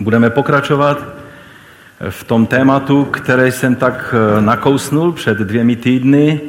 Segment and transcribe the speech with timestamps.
[0.00, 1.04] Budeme pokračovat
[2.10, 6.40] v tom tématu, které jsem tak eh, nakousnul před dvěmi týdny.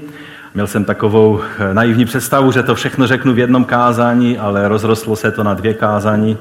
[0.53, 5.15] Měl jsem takovou eh, naivní představu, že to všechno řeknu v jednom kázání, ale rozrostlo
[5.15, 6.37] se to na dvě kázání,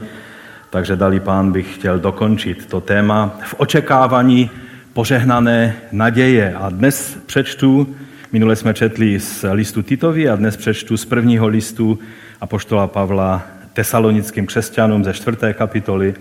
[0.70, 4.50] takže dali pán bych chtěl dokončit to téma v očekávání
[4.92, 6.54] požehnané naděje.
[6.60, 7.96] A dnes přečtu,
[8.32, 11.98] minule jsme četli z listu Titovi a dnes přečtu z prvního listu
[12.40, 13.42] Apoštola Pavla
[13.72, 16.14] tesalonickým křesťanům ze čtvrté kapitoly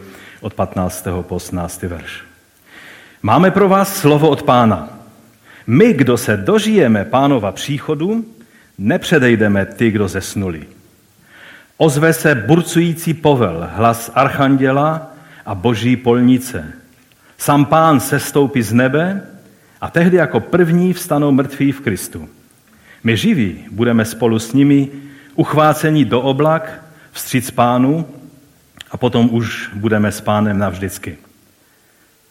[0.43, 1.07] od 15.
[1.21, 1.83] po 18.
[1.83, 2.23] verš.
[3.21, 4.89] Máme pro vás slovo od pána.
[5.67, 8.25] My, kdo se dožijeme pánova příchodu,
[8.77, 10.67] nepředejdeme ty, kdo zesnuli.
[11.77, 15.11] Ozve se burcující povel, hlas archanděla
[15.45, 16.73] a boží polnice.
[17.37, 19.21] Sam pán se stoupí z nebe
[19.81, 22.29] a tehdy jako první vstanou mrtví v Kristu.
[23.03, 24.89] My živí budeme spolu s nimi
[25.35, 28.05] uchváceni do oblak, vstříc pánu
[28.93, 31.17] a potom už budeme s pánem navždycky.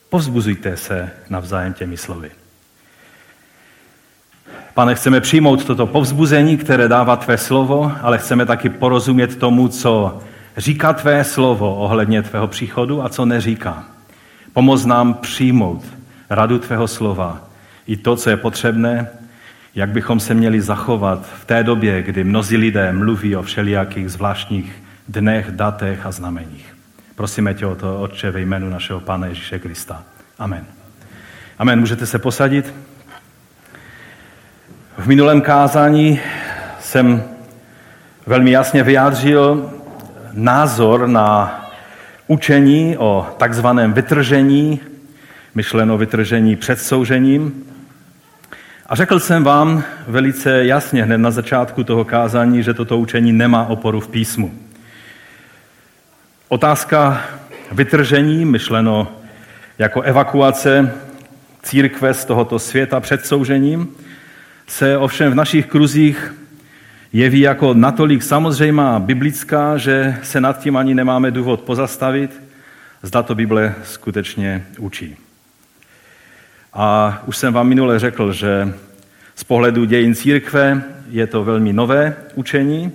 [0.09, 2.30] Povzbuzujte se navzájem těmi slovy.
[4.74, 10.21] Pane, chceme přijmout toto povzbuzení, které dává tvé slovo, ale chceme taky porozumět tomu, co
[10.57, 13.85] říká tvé slovo ohledně tvého příchodu a co neříká.
[14.52, 15.85] Pomoz nám přijmout
[16.30, 17.40] radu tvého slova
[17.87, 19.09] i to, co je potřebné,
[19.74, 24.83] jak bychom se měli zachovat v té době, kdy mnozí lidé mluví o všelijakých zvláštních
[25.09, 26.77] dnech, datech a znameních.
[27.15, 30.03] Prosíme tě o to, Otče, ve jménu našeho Pána Ježíše Krista.
[30.39, 30.65] Amen.
[31.59, 31.81] Amen.
[31.81, 32.75] Můžete se posadit?
[34.99, 36.21] V minulém kázání
[36.80, 37.23] jsem
[38.27, 39.71] velmi jasně vyjádřil
[40.33, 41.59] názor na
[42.27, 44.80] učení o takzvaném vytržení,
[45.55, 47.65] myšleno vytržení před soužením.
[48.87, 53.67] A řekl jsem vám velice jasně hned na začátku toho kázání, že toto učení nemá
[53.67, 54.62] oporu v písmu.
[56.53, 57.25] Otázka
[57.73, 59.13] vytržení, myšleno
[59.79, 60.95] jako evakuace
[61.63, 63.89] církve z tohoto světa před soužením,
[64.67, 66.35] se ovšem v našich kruzích
[67.12, 72.43] jeví jako natolik samozřejmá biblická, že se nad tím ani nemáme důvod pozastavit,
[73.03, 75.17] zda to Bible skutečně učí.
[76.73, 78.75] A už jsem vám minule řekl, že
[79.35, 82.93] z pohledu dějin církve je to velmi nové učení,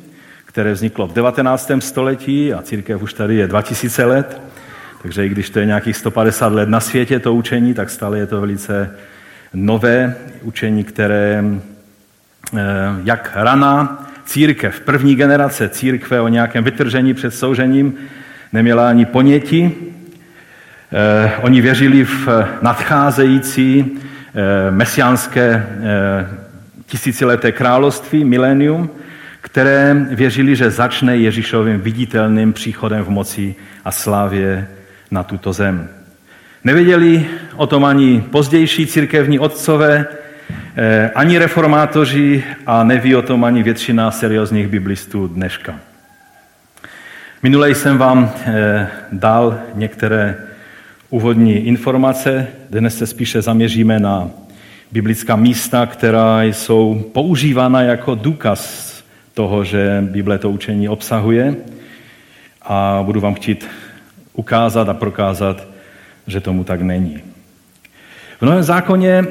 [0.57, 1.71] které vzniklo v 19.
[1.79, 4.41] století a církev už tady je 2000 let.
[5.01, 8.27] Takže i když to je nějakých 150 let na světě, to učení, tak stále je
[8.27, 8.91] to velice
[9.53, 12.59] nové učení, které eh,
[13.03, 17.93] jak rana církev, první generace církve o nějakém vytržení před soužením
[18.53, 19.71] neměla ani ponětí.
[20.93, 22.27] Eh, oni věřili v
[22.61, 23.85] nadcházející
[24.35, 25.67] eh, mesiánské
[26.85, 28.89] tisícileté království, milénium,
[29.57, 34.67] které věřili, že začne Ježíšovým viditelným příchodem v moci a slávě
[35.11, 35.89] na tuto zem.
[36.63, 37.25] Nevěděli
[37.55, 40.05] o tom ani pozdější církevní otcové,
[40.75, 45.75] eh, ani reformátoři a neví o tom ani většina seriózních biblistů dneška.
[47.43, 50.35] Minule jsem vám eh, dal některé
[51.09, 54.29] úvodní informace, dnes se spíše zaměříme na
[54.91, 58.86] biblická místa, která jsou používána jako důkaz
[59.37, 61.55] toho, že Bible to učení obsahuje
[62.61, 63.69] a budu vám chtít
[64.33, 65.61] ukázat a prokázat,
[66.27, 67.21] že tomu tak není.
[68.41, 69.25] V Novém zákoně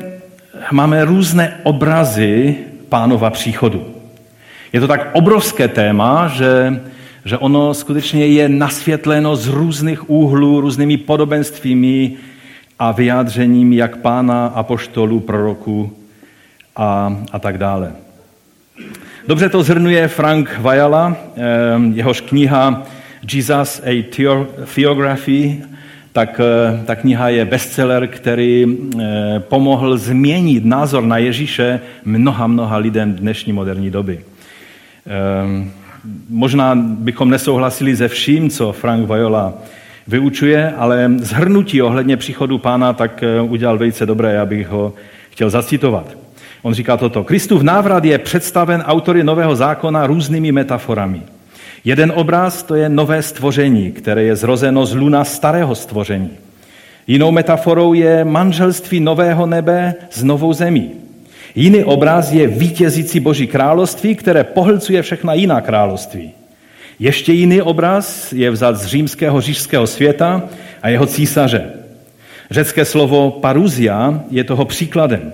[0.70, 2.56] máme různé obrazy
[2.88, 3.82] pánova příchodu.
[4.72, 6.80] Je to tak obrovské téma, že,
[7.24, 12.16] že ono skutečně je nasvětleno z různých úhlů, různými podobenstvími
[12.78, 15.90] a vyjádřeními jak pána, apoštolů, proroků
[16.76, 18.05] a, a tak dále.
[19.26, 21.16] Dobře to zhrnuje Frank Vajala,
[21.92, 22.82] jehož kniha
[23.32, 24.04] Jesus a
[24.74, 25.62] Theography,
[26.12, 32.76] tak eh, ta kniha je bestseller, který eh, pomohl změnit názor na Ježíše mnoha, mnoha
[32.76, 34.20] lidem dnešní moderní doby.
[36.28, 39.54] Možná bychom nesouhlasili se vším, co Frank Viola
[40.06, 44.94] vyučuje, ale zhrnutí ohledně příchodu pána tak eh, udělal velice dobré, já bych ho
[45.30, 46.25] chtěl zacitovat.
[46.66, 47.24] On říká toto.
[47.24, 51.22] Kristův návrat je představen autory Nového zákona různými metaforami.
[51.84, 56.30] Jeden obraz to je nové stvoření, které je zrozeno z luna starého stvoření.
[57.06, 60.90] Jinou metaforou je manželství nového nebe s novou zemí.
[61.54, 66.30] Jiný obraz je vítězící boží království, které pohlcuje všechna jiná království.
[66.98, 70.42] Ještě jiný obraz je vzat z římského říšského světa
[70.82, 71.70] a jeho císaře.
[72.50, 75.32] Řecké slovo paruzia je toho příkladem.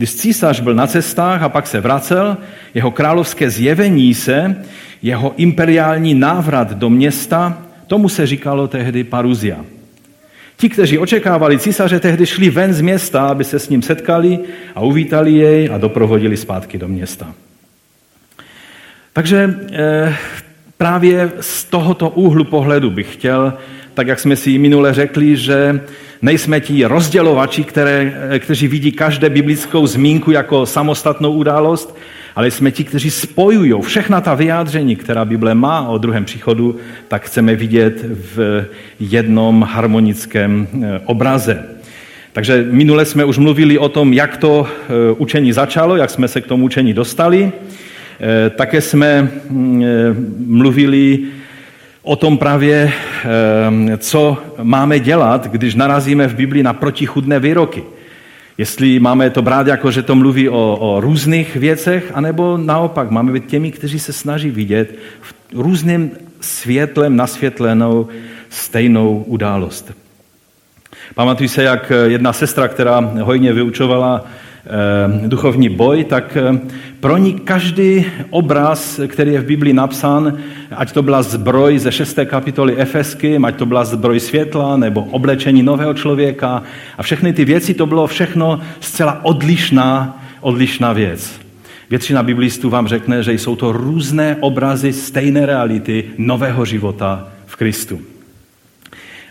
[0.00, 2.36] Když císař byl na cestách a pak se vracel,
[2.74, 4.64] jeho královské zjevení se,
[5.02, 9.64] jeho imperiální návrat do města, tomu se říkalo tehdy paruzia.
[10.56, 14.38] Ti, kteří očekávali císaře, tehdy šli ven z města, aby se s ním setkali
[14.74, 17.34] a uvítali jej a doprovodili zpátky do města.
[19.12, 20.16] Takže eh,
[20.78, 23.52] právě z tohoto úhlu pohledu bych chtěl,
[24.00, 25.80] tak jak jsme si minule řekli, že
[26.22, 31.98] nejsme ti rozdělovači, které, kteří vidí každé biblickou zmínku jako samostatnou událost,
[32.36, 36.76] ale jsme ti, kteří spojují všechna ta vyjádření, která Bible má o druhém příchodu,
[37.08, 38.04] tak chceme vidět
[38.36, 38.64] v
[39.00, 41.64] jednom harmonickém eh, obraze.
[42.32, 46.40] Takže minule jsme už mluvili o tom, jak to eh, učení začalo, jak jsme se
[46.40, 47.52] k tomu učení dostali.
[48.20, 49.84] Eh, také jsme mm,
[50.46, 51.18] mluvili
[52.10, 52.92] o tom právě,
[53.98, 57.82] co máme dělat, když narazíme v Biblii na protichudné výroky.
[58.58, 63.32] Jestli máme to brát jako, že to mluví o, o různých věcech, anebo naopak máme
[63.32, 66.10] být těmi, kteří se snaží vidět v různým
[66.40, 68.08] světlem nasvětlenou
[68.48, 69.92] stejnou událost.
[71.14, 74.24] Pamatuju se, jak jedna sestra, která hojně vyučovala
[75.26, 76.60] duchovní boj, tak eh,
[77.00, 80.38] pro ní každý obraz, který je v Biblii napsán,
[80.70, 85.62] ať to byla zbroj ze šesté kapitoly Efesky, ať to byla zbroj světla nebo oblečení
[85.62, 86.62] nového člověka
[86.98, 91.40] a všechny ty věci, to bylo všechno zcela odlišná, odlišná věc.
[91.90, 98.00] Většina biblistů vám řekne, že jsou to různé obrazy stejné reality nového života v Kristu.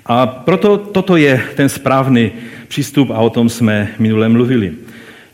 [0.06, 2.32] A proto toto je ten správný
[2.68, 4.89] přístup a o tom jsme minule mluvili.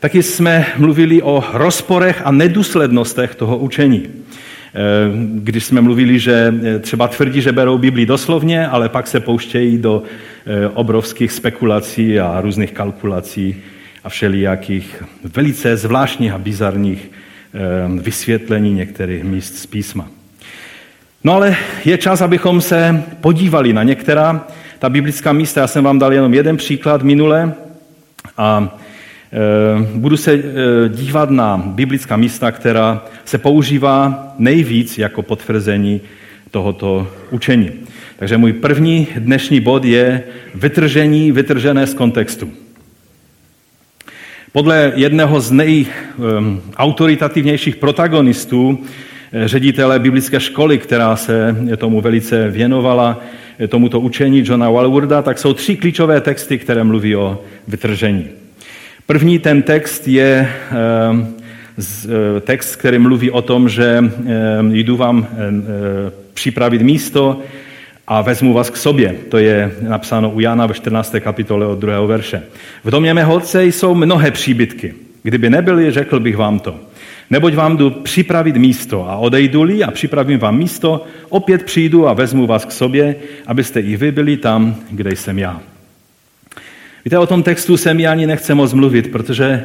[0.06, 4.04] Taky jsme mluvili o rozporech a nedůslednostech toho učení.
[4.06, 4.80] Eh,
[5.36, 9.78] když jsme mluvili, že eh, třeba tvrdí, že berou Bibli doslovně, ale pak se pouštějí
[9.78, 10.04] do
[10.46, 13.56] eh, obrovských spekulací a různých kalkulací
[14.04, 17.12] a všelijakých velice zvláštních a bizarních
[18.02, 20.08] vysvětlení některých míst z písma.
[21.24, 21.56] No ale
[21.86, 24.48] je čas, abychom se podívali na některá
[24.80, 25.62] ta biblická místa.
[25.62, 27.54] Já jsem vám dal jenom jeden příklad minule
[28.38, 28.78] a
[29.96, 30.42] budu se eh,
[30.90, 36.02] dívat na biblická místa, která se používá nejvíc jako potvrzení
[36.52, 37.72] tohoto učení.
[38.20, 40.24] Takže můj první dnešní bod je
[40.56, 42.52] vytržení vytržené z kontextu.
[44.52, 48.80] Podle jedného z nejautoritativnějších protagonistů,
[49.34, 53.22] eh, ředitele biblické školy, která se tomu velice věnovala,
[53.68, 58.45] tomuto učení Johna Walworda, tak jsou tři klíčové texty, které mluví o vytržení.
[59.08, 61.36] První ten text je ehm,
[61.78, 67.42] eh, text, který mluví o tom, že ehm, jdu vám eh, připravit místo
[68.08, 69.16] a vezmu vás k sobě.
[69.30, 71.16] To je napsáno u Jana ve 14.
[71.20, 72.06] kapitole od 2.
[72.06, 72.44] verše.
[72.84, 74.94] V domě mého otce jsou mnohé příbytky.
[75.24, 76.76] Kdyby nebyly, řekl bych vám to.
[77.30, 82.48] Neboť vám jdu připravit místo a odejdu-li a připravím vám místo, opět přijdu a vezmu
[82.48, 83.16] vás k sobě,
[83.48, 85.62] abyste i vy byli tam, kde jsem já.
[87.06, 89.64] Víte, o tom textu se mi ani nechce moc mluvit, protože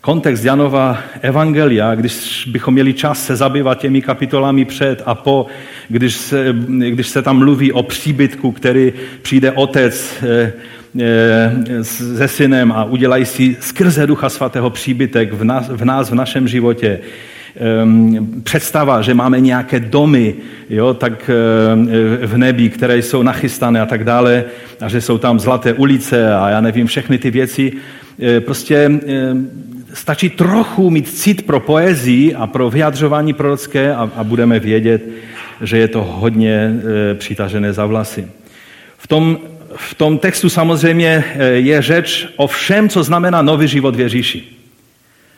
[0.00, 5.46] kontext Janova Evangelia, když bychom měli čas se zabývat těmi kapitolami před a po,
[5.88, 6.54] když se,
[6.90, 8.92] když se tam mluví o příbytku, který
[9.22, 10.52] přijde otec eh,
[11.00, 16.14] eh, se synem a udělají si skrze Ducha Svatého příbytek v nás, v nás, v
[16.14, 16.98] našem životě,
[18.42, 20.34] představa, že máme nějaké domy
[20.70, 21.88] jo, tak ehm,
[22.22, 24.44] v nebi, které jsou nachystané a tak dále,
[24.80, 27.72] a že jsou tam zlaté ulice a já nevím, všechny ty věci.
[28.22, 29.50] Eh, prostě ehm,
[29.94, 35.08] stačí trochu mít cit pro poezii a pro vyjadřování prorocké a, a budeme vědět,
[35.60, 36.74] že je to hodně
[37.10, 38.28] eh, přitažené za vlasy.
[38.98, 39.38] V tom,
[39.76, 44.55] v tom textu samozřejmě eh, je řeč o všem, co znamená nový život v Ježíši.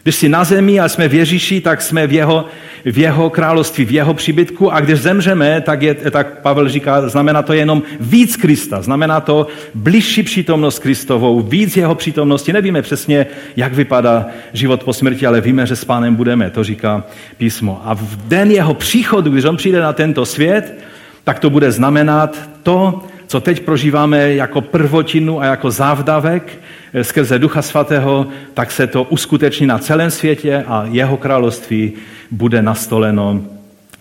[0.03, 2.45] Když jsi na zemi a jsme v Ježíši, tak jsme v jeho,
[2.85, 7.43] v jeho království, v jeho příbytku a když zemřeme, tak, je, tak Pavel říká, znamená
[7.43, 12.53] to jenom víc Krista, znamená to blížší přítomnost Kristovou, víc jeho přítomnosti.
[12.53, 13.27] Nevíme přesně,
[13.57, 17.05] jak vypadá život po smrti, ale víme, že s pánem budeme, to říká
[17.37, 17.83] písmo.
[17.85, 20.79] A v den jeho příchodu, když on přijde na tento svět,
[21.25, 26.59] tak to bude znamenat to, co teď prožíváme jako prvotinu a jako závdavek
[27.03, 31.93] skrze Ducha Svatého, tak se to uskuteční na celém světě a jeho království
[32.31, 33.41] bude nastoleno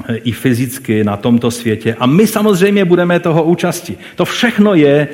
[0.10, 1.96] eh, i fyzicky na tomto světě.
[2.00, 3.98] A my samozřejmě budeme toho účastí.
[4.16, 5.08] To všechno je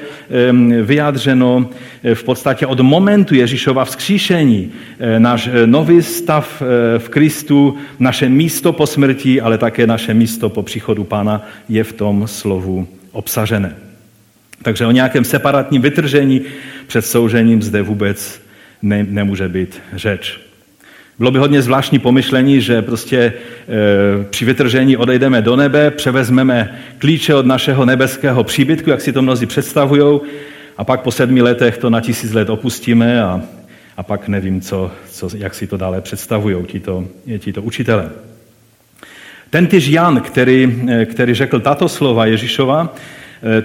[0.81, 1.69] vyjádřeno
[2.03, 4.71] eh, v podstatě od momentu Ježíšova vzkříšení.
[5.17, 6.63] Náš nový stav
[6.97, 11.93] v Kristu, naše místo po smrti, ale také naše místo po příchodu Pána je v
[11.93, 13.92] tom slovu obsažené.
[14.63, 16.41] Takže o nějakém separátním vytržení
[16.87, 18.41] před soužením zde vůbec
[18.81, 20.39] ne, nemůže být řeč.
[21.19, 23.33] Bylo by hodně zvláštní pomyšlení, že prostě e,
[24.29, 29.45] při vytržení odejdeme do nebe, převezmeme klíče od našeho nebeského příbytku, jak si to mnozí
[29.45, 30.21] představují,
[30.77, 33.41] a pak po sedmi letech to na tisíc let opustíme a,
[33.97, 37.05] a pak nevím, co, co, jak si to dále představují tito,
[37.39, 38.09] tito učitele.
[39.49, 42.95] Ten tyž Jan, který, který řekl tato slova Ježíšova,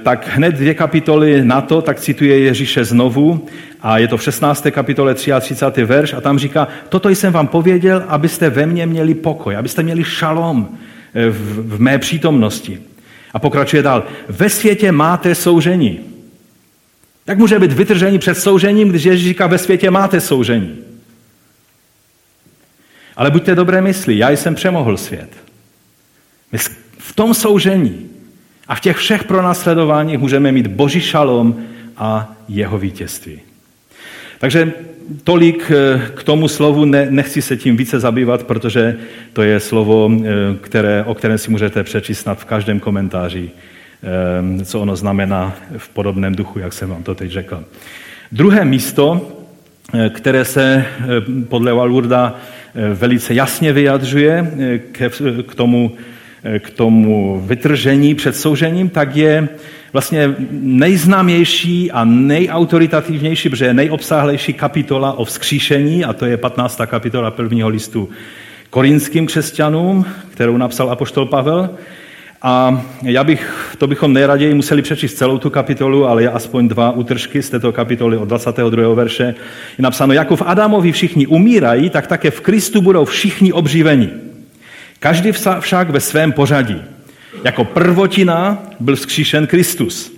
[0.03, 3.47] tak hned dvě kapitoly na to, tak cituje Ježíše znovu
[3.83, 4.67] a je to v 16.
[4.71, 5.85] kapitole 33.
[5.85, 10.05] verš a tam říká, toto jsem vám pověděl, abyste ve mně měli pokoj, abyste měli
[10.05, 10.69] šalom
[11.15, 12.81] v, v mé přítomnosti.
[13.33, 14.05] A pokračuje dál.
[14.29, 16.01] Ve světě máte soužení.
[17.27, 20.77] Jak může být vytržení před soužením, když Ježíš říká, ve světě máte soužení?
[23.17, 25.31] Ale buďte dobré mysli, já jsem přemohl svět.
[26.53, 26.59] My
[26.99, 28.08] v tom soužení
[28.69, 31.55] a v těch všech pronásledováních můžeme mít boží šalom
[31.97, 33.41] a jeho vítězství.
[34.39, 34.73] Takže
[35.25, 38.97] tolik eh, k tomu slovu, ne, nechci se tím více zabývat, protože
[39.33, 40.29] to je slovo, eh,
[40.61, 43.51] které, o kterém si můžete přečíst snad v každém komentáři,
[44.61, 47.65] eh, co ono znamená v podobném duchu, jak jsem vám to teď řekl.
[48.33, 49.33] Druhé místo,
[50.11, 50.85] které se
[51.49, 52.35] podle Walurda
[52.95, 54.53] velice jasně vyjadřuje
[55.47, 55.93] k tomu,
[56.59, 59.49] k tomu vytržení před soužením, tak je
[59.93, 66.81] vlastně nejznámější a nejautoritativnější, protože je nejobsáhlejší kapitola o vzkříšení, a to je 15.
[66.87, 68.09] kapitola prvního listu
[68.71, 71.71] korinským křesťanům, kterou napsal apoštol Pavel.
[72.43, 76.91] A já bych, to bychom nejraději museli přečíst celou tu kapitolu, ale je aspoň dva
[76.91, 78.95] útržky z této kapitoly od 22.
[78.95, 79.25] verše.
[79.79, 84.28] Je napsáno, jako v Adamovi všichni umírají, tak také v Kristu budou všichni obživeni.
[85.01, 86.83] Každý však ve svém pořadí.
[87.45, 90.13] Jako prvotina byl vzkříšen Kristus.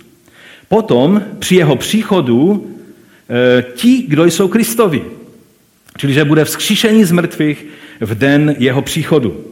[0.67, 2.67] Potom při jeho příchodu
[3.29, 5.01] e, ti, kdo jsou Kristovi.
[5.97, 7.65] Čili, že bude vzkříšení z mrtvých
[7.99, 9.45] v den jeho příchodu.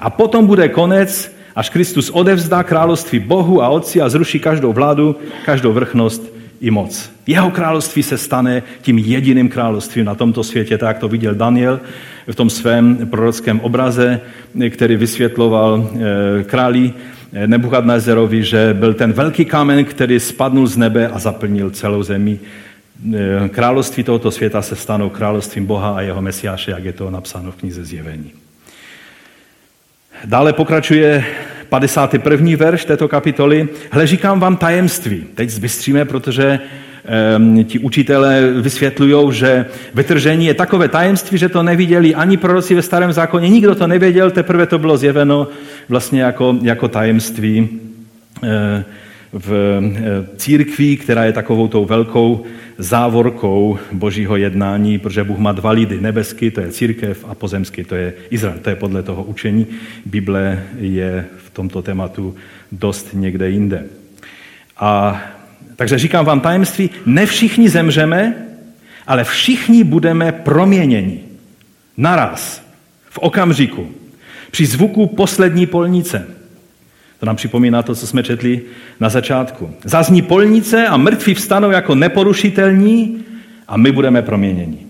[0.00, 5.16] A potom bude konec, až Kristus odevzdá království Bohu a Otci a zruší každou vládu,
[5.44, 6.31] každou vrchnost
[6.62, 7.10] i moc.
[7.26, 11.80] Jeho království se stane tím jediným královstvím na tomto světě, tak to viděl Daniel
[12.26, 14.20] v tom svém prorockém obraze,
[14.70, 16.92] který vysvětloval eh, králi
[17.32, 22.38] eh, Nebuchadnezerovi, že byl ten velký kámen, který spadnul z nebe a zaplnil celou zemi.
[23.14, 27.52] Eh, království tohoto světa se stanou královstvím Boha a jeho mesiáše, jak je to napsáno
[27.52, 28.32] v knize Zjevení.
[30.24, 31.24] Dále pokračuje
[31.72, 32.56] 51.
[32.56, 33.68] verš této kapitoly.
[33.90, 35.24] Hle, říkám vám tajemství.
[35.34, 36.60] Teď zbystříme, protože
[37.36, 42.82] um, ti učitelé vysvětlují, že vytržení je takové tajemství, že to neviděli ani proroci ve
[42.82, 45.48] starém zákoně, nikdo to nevěděl, teprve to bylo zjeveno
[45.88, 47.68] vlastně jako, jako tajemství
[48.44, 48.84] eh,
[49.32, 52.44] v eh, církví, která je takovou tou velkou
[52.78, 57.94] závorkou božího jednání, protože Bůh má dva lidy, nebeský, to je církev, a pozemský, to
[57.94, 58.58] je Izrael.
[58.62, 59.66] To je podle toho učení.
[60.06, 62.34] Bible je v tomto tématu
[62.72, 63.84] dost někde jinde.
[64.76, 65.22] A
[65.76, 68.34] takže říkám vám tajemství, ne všichni zemřeme,
[69.06, 71.20] ale všichni budeme proměněni.
[71.96, 72.62] Naraz,
[73.10, 73.88] v okamžiku,
[74.50, 76.41] při zvuku poslední polnice.
[77.22, 78.60] To nám připomíná to, co jsme četli
[79.00, 79.70] na začátku.
[79.84, 83.24] Zazní polnice a mrtví vstanou jako neporušitelní
[83.68, 84.86] a my budeme proměněni.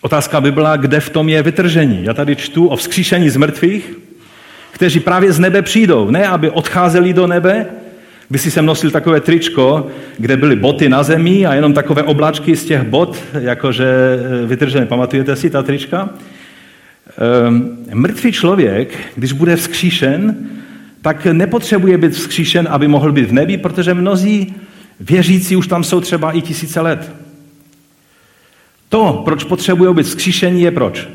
[0.00, 2.04] Otázka by byla, kde v tom je vytržení.
[2.04, 3.92] Já tady čtu o vzkříšení z mrtvých,
[4.70, 6.10] kteří právě z nebe přijdou.
[6.10, 7.66] Ne, aby odcházeli do nebe,
[8.28, 12.64] když jsem nosil takové tričko, kde byly boty na zemi a jenom takové oblačky z
[12.64, 14.86] těch bot, jakože eh, vytržené.
[14.86, 16.10] Pamatujete si ta trička?
[17.16, 20.36] Ehm, mrtvý člověk, když bude vzkříšen,
[21.02, 24.54] tak nepotřebuje být vzkříšen, aby mohl být v nebi, protože mnozí
[25.00, 27.12] věřící už tam jsou třeba i tisíce let.
[28.88, 31.08] To, proč potřebují být vzkříšení, je proč?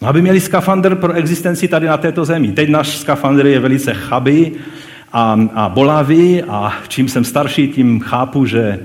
[0.00, 2.52] No, aby měli skafandr pro existenci tady na této zemi.
[2.52, 4.52] Teď náš skafandr je velice chabý
[5.12, 8.78] a, a bolavý a čím jsem starší, tím chápu, že,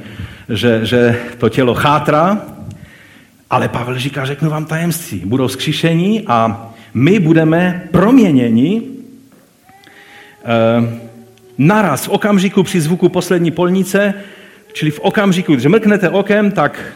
[0.50, 2.42] že, že to tělo chátra,
[3.50, 5.22] ale Pavel říká, řeknu vám tajemství.
[5.26, 8.82] Budou zkříšení a my budeme proměněni
[10.46, 11.00] e,
[11.58, 14.14] naraz v okamžiku při zvuku poslední polnice,
[14.74, 16.94] čili v okamžiku, když mrknete okem, tak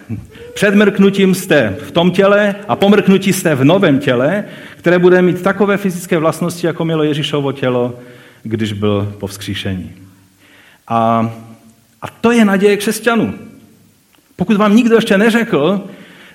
[0.53, 4.43] před mrknutím jste v tom těle a po mrknutí jste v novém těle,
[4.77, 8.00] které bude mít takové fyzické vlastnosti, jako mělo Ježíšovo tělo,
[8.43, 9.91] když byl po vzkříšení.
[10.88, 11.31] A,
[12.01, 13.34] a to je naděje křesťanů.
[14.36, 15.81] Pokud vám nikdo ještě neřekl,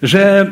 [0.02, 0.46] že e,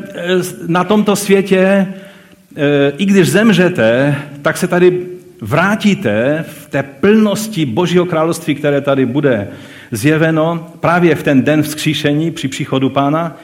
[0.66, 5.06] na tomto světě, e, i když zemřete, tak se tady
[5.40, 9.48] vrátíte v té plnosti Božího království, které tady bude
[9.90, 13.36] zjeveno právě v ten den vzkříšení při příchodu pána,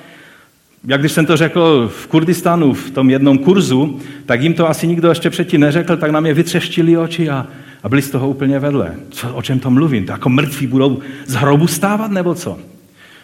[0.86, 4.86] jak když jsem to řekl v Kurdistánu v tom jednom kurzu, tak jim to asi
[4.86, 7.46] nikdo ještě předtím neřekl, tak na mě vytřeštili oči a,
[7.82, 8.94] a byli z toho úplně vedle.
[9.10, 10.06] Co, o čem to mluvím?
[10.06, 12.58] To jako mrtví budou z hrobu stávat nebo co?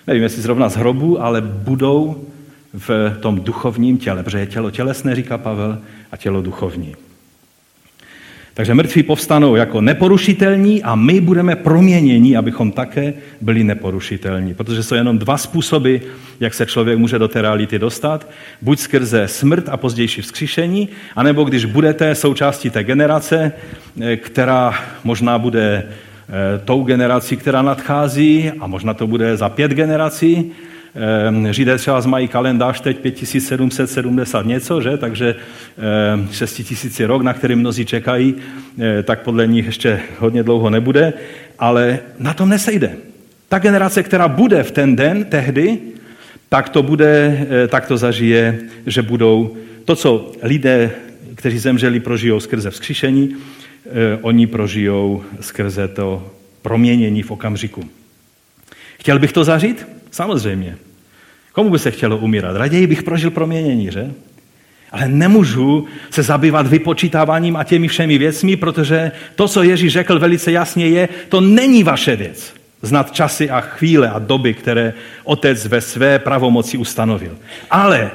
[0.06, 2.24] Nevím, jestli zrovna z hrobu, ale budou
[2.76, 5.78] v tom duchovním těle, protože je tělo tělesné, říká Pavel,
[6.12, 6.94] a tělo duchovní.
[8.56, 14.54] Takže mrtví povstanou jako neporušitelní a my budeme proměněni, abychom také byli neporušitelní.
[14.54, 15.96] Protože jsou jenom dva způsoby,
[16.40, 18.30] jak se člověk může do té reality dostat.
[18.62, 23.52] Buď skrze smrt a pozdější vzkříšení, anebo když budete součástí té generace,
[24.00, 25.82] eh, která možná bude
[26.28, 30.52] eh, tou generací, která nadchází, a možná to bude za pět generací,
[31.50, 34.96] Židé třeba mají kalendář teď 5770 něco, že?
[34.96, 35.34] takže
[36.32, 38.34] 6000 ehm, rok, na který mnozí čekají,
[38.78, 41.12] eh, tak podle nich ještě hodně dlouho nebude,
[41.58, 42.96] ale na tom nesejde.
[43.48, 45.78] Ta generace, která bude v ten den tehdy,
[46.48, 50.90] tak to, bude, eh, tak to zažije, že budou to, co lidé,
[51.34, 53.36] kteří zemřeli, prožijou skrze vzkříšení,
[53.86, 56.30] eh, oni prožijou skrze to
[56.62, 57.84] proměnění v okamžiku.
[58.98, 59.86] Chtěl bych to zažít?
[60.10, 60.85] Samozřejmě.
[61.56, 62.56] Komu by se chtělo umírat?
[62.56, 64.10] Raději bych prožil proměnění, že?
[64.92, 70.52] Ale nemůžu se zabývat vypočítáváním a těmi všemi věcmi, protože to, co Ježíš řekl velice
[70.52, 72.54] jasně, je, to není vaše věc.
[72.82, 74.92] Znat časy a chvíle a doby, které
[75.24, 77.36] Otec ve své pravomoci ustanovil.
[77.70, 78.10] Ale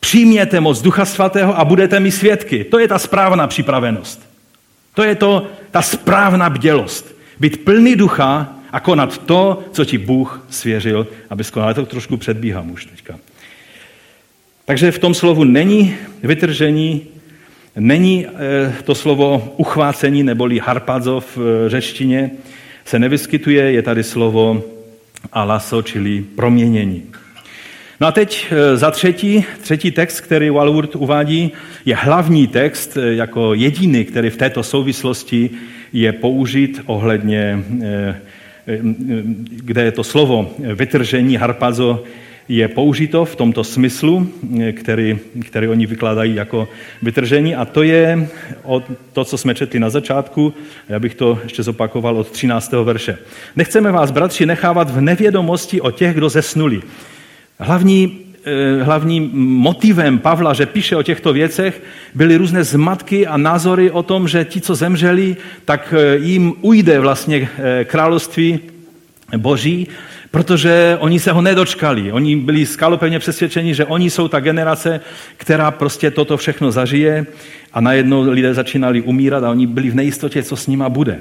[0.00, 2.64] přijměte moc Ducha Svatého a budete mi svědky.
[2.64, 4.30] To je ta správná připravenost.
[4.94, 7.16] To je to, ta správná bdělost.
[7.40, 11.74] Být plný ducha a konat to, co ti Bůh svěřil, aby skonal.
[11.74, 13.18] To trošku předbíhám už teďka.
[14.64, 17.02] Takže v tom slovu není vytržení,
[17.76, 22.30] není eh, to slovo uchvácení neboli harpazo v eh, řečtině,
[22.84, 24.62] se nevyskytuje, je tady slovo
[25.32, 27.02] alaso, čili proměnění.
[28.00, 31.52] No a teď eh, za třetí, třetí text, který Walworth uvádí,
[31.84, 35.50] je hlavní text jako jediný, který v této souvislosti
[35.92, 37.64] je použit ohledně
[39.46, 42.04] kde je to slovo vytržení, harpazo,
[42.50, 44.28] je použito v tomto smyslu,
[44.72, 46.68] který, který oni vykládají jako
[47.02, 48.28] vytržení a to je
[48.62, 50.54] od to, co jsme četli na začátku,
[50.88, 52.72] já bych to ještě zopakoval od 13.
[52.72, 53.18] verše.
[53.56, 56.80] Nechceme vás, bratři, nechávat v nevědomosti o těch, kdo zesnuli.
[57.58, 58.29] Hlavní eh,
[58.82, 61.82] hlavním motivem Pavla, že píše o těchto věcech,
[62.14, 67.00] byly různé zmatky a názory o tom, že ti, co zemřeli, tak eh, jim ujde
[67.00, 68.60] vlastně eh, království
[69.36, 69.88] boží,
[70.30, 72.12] protože oni se ho nedočkali.
[72.12, 75.00] Oni byli skalopevně přesvědčeni, že oni jsou ta generace,
[75.36, 77.26] která prostě toto všechno zažije
[77.72, 81.20] a najednou lidé začínali umírat a oni byli v nejistotě, co s nima bude.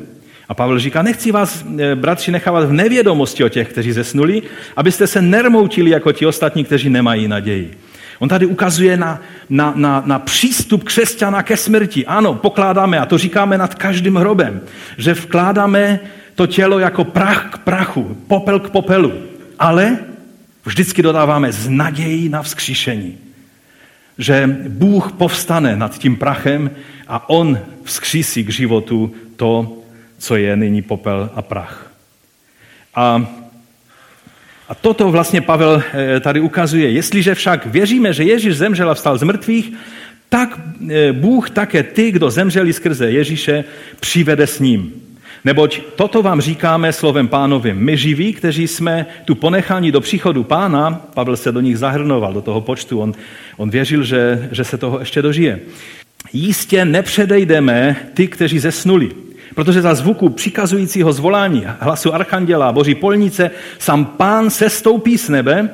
[0.50, 4.42] A Pavel říká, nechci vás, eh, bratři, nechávat v nevědomosti o těch, kteří zesnuli,
[4.76, 7.78] abyste se nermoutili jako ti ostatní, kteří nemají naději.
[8.20, 12.06] On tady ukazuje na, na, na, na přístup křesťana ke smrti.
[12.06, 14.62] Ano, pokládáme, a to říkáme nad každým hrobem,
[14.98, 16.00] že vkládáme
[16.36, 19.14] to tělo jako prach k prachu, popel k popelu.
[19.60, 19.98] Ale
[20.66, 23.18] vždycky dodáváme z naději na vzkříšení.
[24.18, 26.72] Že Bůh povstane nad tím prachem
[27.08, 29.79] a On vzkřísí k životu to,
[30.20, 31.92] co je nyní popel a prach.
[32.96, 33.26] A,
[34.70, 36.92] a toto vlastně Pavel eh, tady ukazuje.
[36.92, 39.74] Jestliže však věříme, že Ježíš zemřel a vstal z mrtvých,
[40.30, 43.64] tak eh, Bůh také ty, kdo zemřeli skrze Ježíše,
[44.00, 44.94] přivede s ním.
[45.46, 47.78] Neboť toto vám říkáme slovem pánovým.
[47.78, 52.42] My živí, kteří jsme tu ponecháni do příchodu pána, Pavel se do nich zahrnoval, do
[52.42, 53.14] toho počtu, on,
[53.58, 55.60] on věřil, že, že se toho ještě dožije.
[56.34, 59.12] Jistě nepředejdeme ty, kteří zesnuli,
[59.60, 65.70] protože za zvuku přikazujícího zvolání hlasu archanděla boží polnice sám pán se stoupí z nebe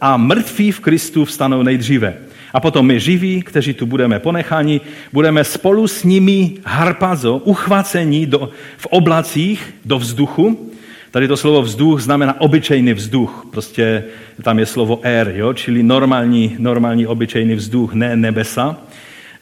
[0.00, 2.14] a mrtví v Kristu vstanou nejdříve.
[2.52, 4.80] A potom my živí, kteří tu budeme ponecháni,
[5.12, 10.70] budeme spolu s nimi harpazo, uchvacení do, v oblacích do vzduchu.
[11.10, 13.46] Tady to slovo vzduch znamená obyčejný vzduch.
[13.50, 14.04] Prostě
[14.42, 15.52] tam je slovo air, jo?
[15.52, 18.76] čili normální, normální obyčejný vzduch, ne nebesa.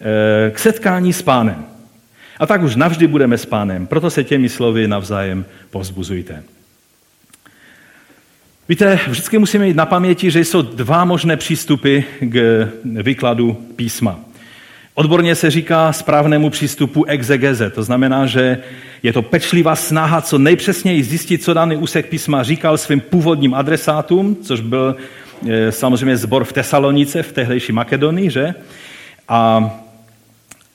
[0.00, 1.77] E, k setkání s pánem.
[2.38, 3.86] A tak už navždy budeme s pánem.
[3.86, 6.42] Proto se těmi slovy navzájem povzbuzujte.
[8.68, 14.20] Víte, vždycky musíme mít na paměti, že jsou dva možné přístupy k výkladu písma.
[14.94, 18.58] Odborně se říká správnému přístupu exegeze, to znamená, že
[19.02, 24.36] je to pečlivá snaha co nejpřesněji zjistit, co daný úsek písma říkal svým původním adresátům,
[24.42, 24.96] což byl
[25.48, 28.54] e, samozřejmě zbor v Tesalonice, v tehdejší Makedonii, že?
[29.28, 29.70] A,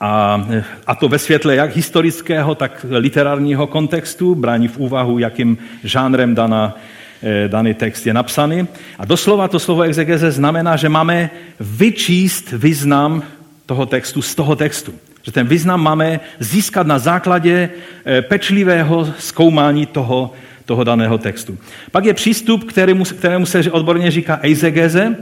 [0.04, 0.46] a,
[0.88, 6.76] a to ve světle jak historického, tak literárního kontextu, brání v úvahu, jakým žánrem daná
[7.24, 8.68] eh, daný text je napsaný.
[9.00, 13.24] A doslova to slovo exegeze znamená, že máme vyčíst význam
[13.66, 14.94] toho textu z toho textu.
[15.24, 17.70] Že ten význam máme získat na základě
[18.06, 20.34] eh, pečlivého zkoumání toho,
[20.66, 21.58] toho daného textu.
[21.92, 25.16] Pak je přístup, kterému, kterému se odborně říká eisegeze,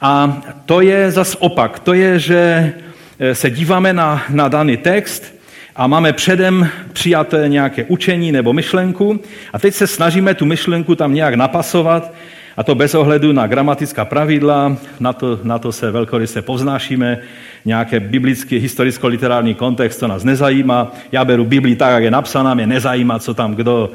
[0.00, 1.78] a to je zas opak.
[1.78, 2.89] To je, že eh,
[3.32, 5.34] se díváme na, na daný text
[5.76, 9.20] a máme předem přijaté nějaké učení nebo myšlenku
[9.52, 12.14] a teď se snažíme tu myšlenku tam nějak napasovat
[12.56, 17.18] a to bez ohledu na gramatická pravidla, na to, na to se velkoryse povznášíme,
[17.64, 20.92] nějaké biblický, historicko-literární kontext, to nás nezajímá.
[21.12, 23.90] Já beru Biblii tak, jak je napsaná, mě nezajímá, co tam kdo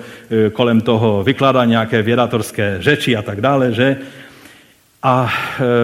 [0.47, 3.97] e, kolem toho vykládá, nějaké vědatorské řeči a tak dále, že?
[5.03, 5.33] A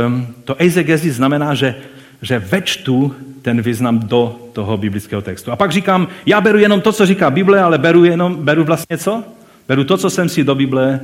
[0.05, 1.75] ehm, to eizegezi znamená, že,
[2.21, 5.51] že večtu ten význam do toho biblického textu.
[5.51, 8.97] A pak říkám, já beru jenom to, co říká Bible, ale beru, jenom, beru vlastně
[8.97, 9.23] co?
[9.67, 10.99] Beru to, co jsem si do Bible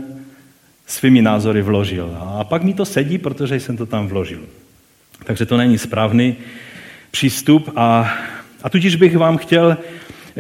[0.88, 2.18] svými názory vložil.
[2.22, 4.42] A pak mi to sedí, protože jsem to tam vložil.
[5.24, 6.36] Takže to není správný
[7.12, 8.14] přístup a,
[8.64, 9.78] a tudíž bych vám chtěl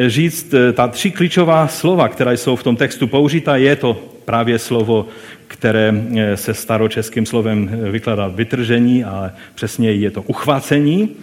[0.07, 3.55] říct eh, ta tři klíčová slova, která jsou v tom textu použita.
[3.55, 5.07] Je to právě slovo,
[5.47, 11.15] které eh, se staročeským slovem eh, vykládá vytržení, ale přesně je to uchvácení.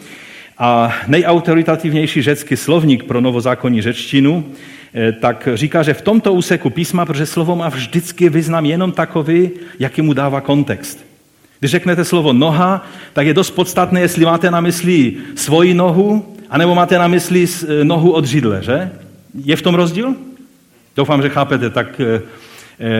[0.58, 4.44] A nejautoritativnější řecký slovník pro novozákonní řečtinu
[5.20, 10.02] tak říká, že v tomto úseku písma, protože slovo má vždycky význam jenom takový, jaký
[10.02, 11.04] mu dává kontext.
[11.58, 16.74] Když řeknete slovo noha, tak je dost podstatné, jestli máte na mysli svoji nohu, anebo
[16.74, 17.46] máte na mysli
[17.82, 18.90] nohu od židle, že?
[19.34, 20.14] Je v tom rozdíl?
[20.96, 22.00] Doufám, že chápete tak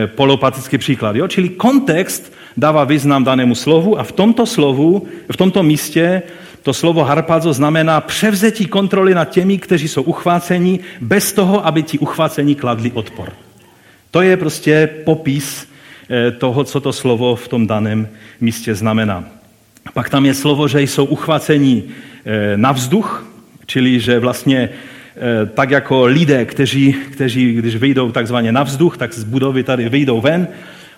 [0.05, 1.15] polopatický příklad.
[1.15, 1.27] Jo?
[1.27, 6.21] Čili kontext dává význam danému slovu a v tomto slovu, v tomto místě
[6.63, 11.99] to slovo harpazo znamená převzetí kontroly nad těmi, kteří jsou uchváceni, bez toho, aby ti
[11.99, 13.33] uchvácení kladli odpor.
[14.11, 15.67] To je prostě popis
[16.37, 18.07] toho, co to slovo v tom daném
[18.41, 19.23] místě znamená.
[19.93, 21.83] Pak tam je slovo, že jsou uchváceni
[22.55, 23.25] na vzduch,
[23.65, 24.94] Čili, že vlastně eh,
[25.53, 30.21] tak jako lidé, kteří, kteří když vyjdou takzvaně na vzduch, tak z budovy tady vyjdou
[30.21, 30.47] ven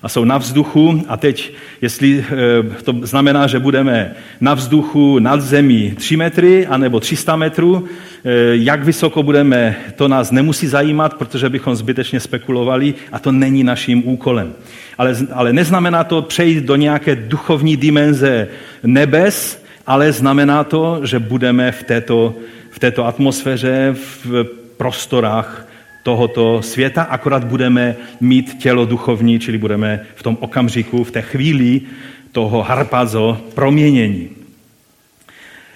[0.03, 5.41] a jsou na vzduchu a teď, jestli eh, to znamená, že budeme na vzduchu nad
[5.41, 11.49] zemí 3 metry anebo 300 metrů, eh, jak vysoko budeme, to nás nemusí zajímat, protože
[11.49, 14.53] bychom zbytečně spekulovali a to není naším úkolem.
[14.97, 18.47] Ale, ale neznamená to přejít do nějaké duchovní dimenze
[18.83, 22.35] nebes, ale znamená to, že budeme v této
[22.77, 24.43] v této atmosféře, v
[24.77, 25.67] prostorách
[26.03, 31.81] tohoto světa, akorát budeme mít tělo duchovní, čili budeme v tom okamžiku, v té chvíli
[32.31, 34.29] toho harpazo proměnění.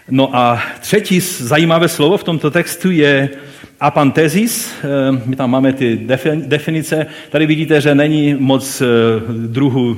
[0.10, 3.30] No a třetí zajímavé slovo v tomto textu je
[3.80, 4.74] apantezis.
[4.84, 6.00] Eh, my tam máme ty
[6.36, 7.06] definice.
[7.30, 8.86] Tady vidíte, že není moc eh,
[9.48, 9.98] druhů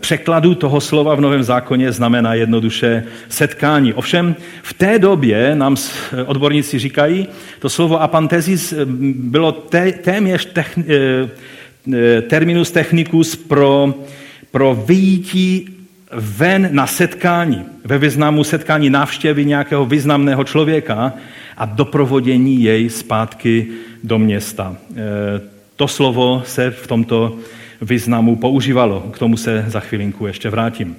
[0.00, 3.94] překladu toho slova v Novém zákoně znamená jednoduše setkání.
[3.94, 5.76] Ovšem v té době nám
[6.26, 8.76] odborníci říkají, to slovo apantezis eh,
[9.14, 13.94] bylo té, téměř techni, eh, terminus technicus pro,
[14.50, 15.68] pro vyjítí
[16.12, 21.12] ven na setkání, ve významu setkání návštěvy nějakého významného člověka
[21.56, 23.66] a doprovodění jej zpátky
[24.04, 24.76] do města.
[25.76, 27.36] To slovo se v tomto
[27.80, 29.00] významu používalo.
[29.00, 30.96] K tomu se za chvilinku ještě vrátím.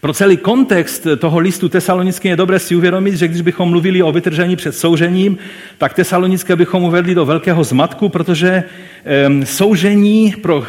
[0.00, 4.12] Pro celý kontext toho listu tesalonickým je dobré si uvědomit, že když bychom mluvili o
[4.12, 5.38] vytržení před soužením,
[5.78, 8.64] tak tesalonické bychom uvedli do velkého zmatku, protože
[9.44, 10.64] soužení pro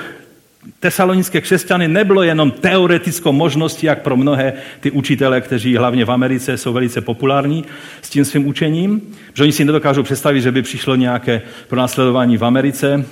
[0.79, 6.57] tesalonické křesťany nebylo jenom teoretickou možností, jak pro mnohé ty učitele, kteří hlavně v Americe
[6.57, 7.65] jsou velice populární
[8.01, 9.01] s tím svým učením,
[9.33, 13.05] že oni si nedokážou představit, že by přišlo nějaké pronásledování v Americe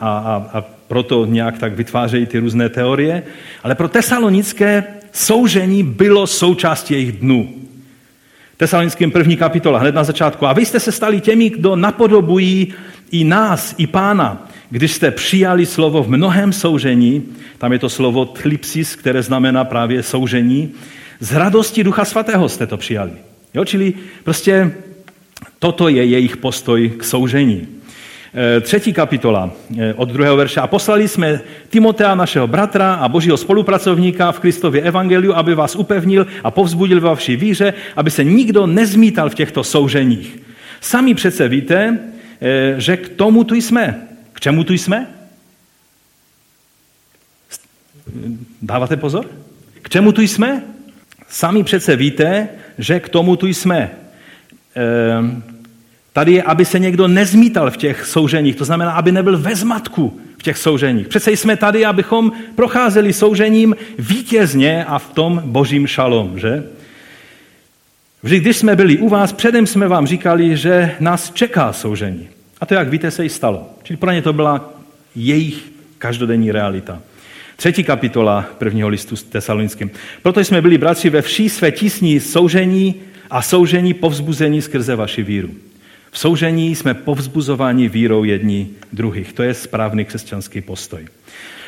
[0.00, 3.22] a, a, a proto nějak tak vytvářejí ty různé teorie,
[3.62, 7.48] ale pro tesalonické soužení bylo součástí jejich dnů.
[8.56, 10.46] Tesalonickým první kapitola, hned na začátku.
[10.46, 12.74] A vy jste se stali těmi, kdo napodobují
[13.10, 17.22] i nás, i pána, když jste přijali slovo v mnohem soužení,
[17.58, 20.74] tam je to slovo thlipsis, které znamená právě soužení,
[21.20, 23.12] z radosti Ducha Svatého jste to přijali.
[23.54, 24.72] Jo, čili prostě
[25.58, 27.79] toto je jejich postoj k soužení.
[28.34, 30.60] Eh, třetí kapitola eh, od druhého verše.
[30.60, 36.26] A poslali jsme Timotea, našeho bratra a božího spolupracovníka v Kristově evangeliu, aby vás upevnil
[36.44, 40.38] a povzbudil ve vaší víře, aby se nikdo nezmítal v těchto souženích.
[40.80, 41.98] Sami přece víte,
[42.40, 44.06] eh, že k tomu tu jsme.
[44.32, 45.06] K čemu tu jsme?
[48.62, 49.26] Dáváte pozor?
[49.82, 50.62] K čemu tu jsme?
[51.28, 53.90] Sami přece víte, že k tomu tu jsme.
[56.12, 60.20] Tady je, aby se někdo nezmítal v těch souženích, to znamená, aby nebyl ve zmatku
[60.38, 61.08] v těch souženích.
[61.08, 66.64] Přece jsme tady, abychom procházeli soužením vítězně a v tom božím šalom, že?
[68.22, 72.28] Vždy, když jsme byli u vás, předem jsme vám říkali, že nás čeká soužení.
[72.60, 73.70] A to, jak víte, se i stalo.
[73.82, 74.74] Čili pro ně to byla
[75.14, 76.98] jejich každodenní realita.
[77.56, 79.90] Třetí kapitola prvního listu s tesalonickým.
[80.22, 82.94] Proto jsme byli bratři ve vší své tísní soužení
[83.30, 85.50] a soužení povzbuzení skrze vaši víru.
[86.10, 89.32] V soužení jsme povzbuzováni vírou jední druhých.
[89.32, 91.06] To je správný křesťanský postoj.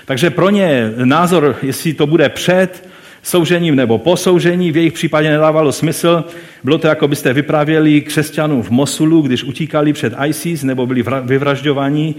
[0.05, 2.89] Takže pro ně názor, jestli to bude před
[3.23, 6.25] soužením nebo po soužení, v jejich případě nedávalo smysl.
[6.65, 12.15] Bylo to, jako byste vyprávěli křesťanům v Mosulu, když utíkali před ISIS nebo byli vyvražďováni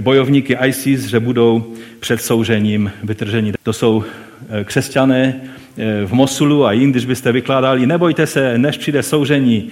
[0.00, 3.52] bojovníky ISIS, že budou před soužením vytrženi.
[3.62, 4.04] To jsou
[4.48, 5.40] eh, křesťané
[5.78, 9.70] eh, v Mosulu a jinde, když byste vykládali, nebojte se, než přijde soužení,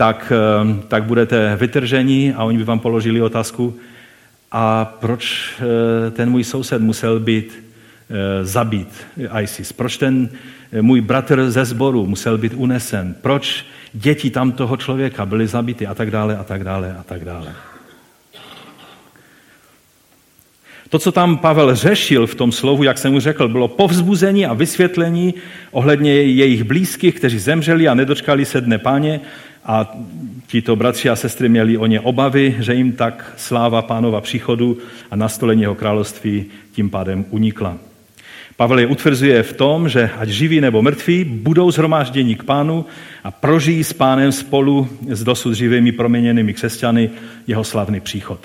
[0.00, 3.76] tak, eh, tak budete vytrženi a oni by vám položili otázku,
[4.52, 5.54] a proč
[6.10, 7.64] ten můj soused musel být
[8.42, 8.88] zabít
[9.42, 9.72] ISIS?
[9.72, 10.28] Proč ten
[10.80, 13.14] můj bratr ze sboru musel být unesen?
[13.22, 17.24] Proč děti tam toho člověka byly zabity a tak dále a tak dále a tak
[17.24, 17.54] dále.
[20.88, 24.54] To, co tam Pavel řešil v tom slovu, jak jsem mu řekl, bylo povzbuzení a
[24.54, 25.34] vysvětlení
[25.70, 29.20] ohledně jejich blízkých, kteří zemřeli a nedočkali se dne páně
[29.64, 29.98] a
[30.46, 34.78] tito bratři a sestry měli o ně obavy, že jim tak sláva pánova příchodu
[35.10, 37.76] a nastolení jeho království tím pádem unikla.
[38.56, 42.84] Pavel je utvrzuje v tom, že ať živí nebo mrtví, budou zhromážděni k pánu
[43.24, 47.10] a prožijí s pánem spolu s dosud živými proměněnými křesťany
[47.46, 48.40] jeho slavný příchod.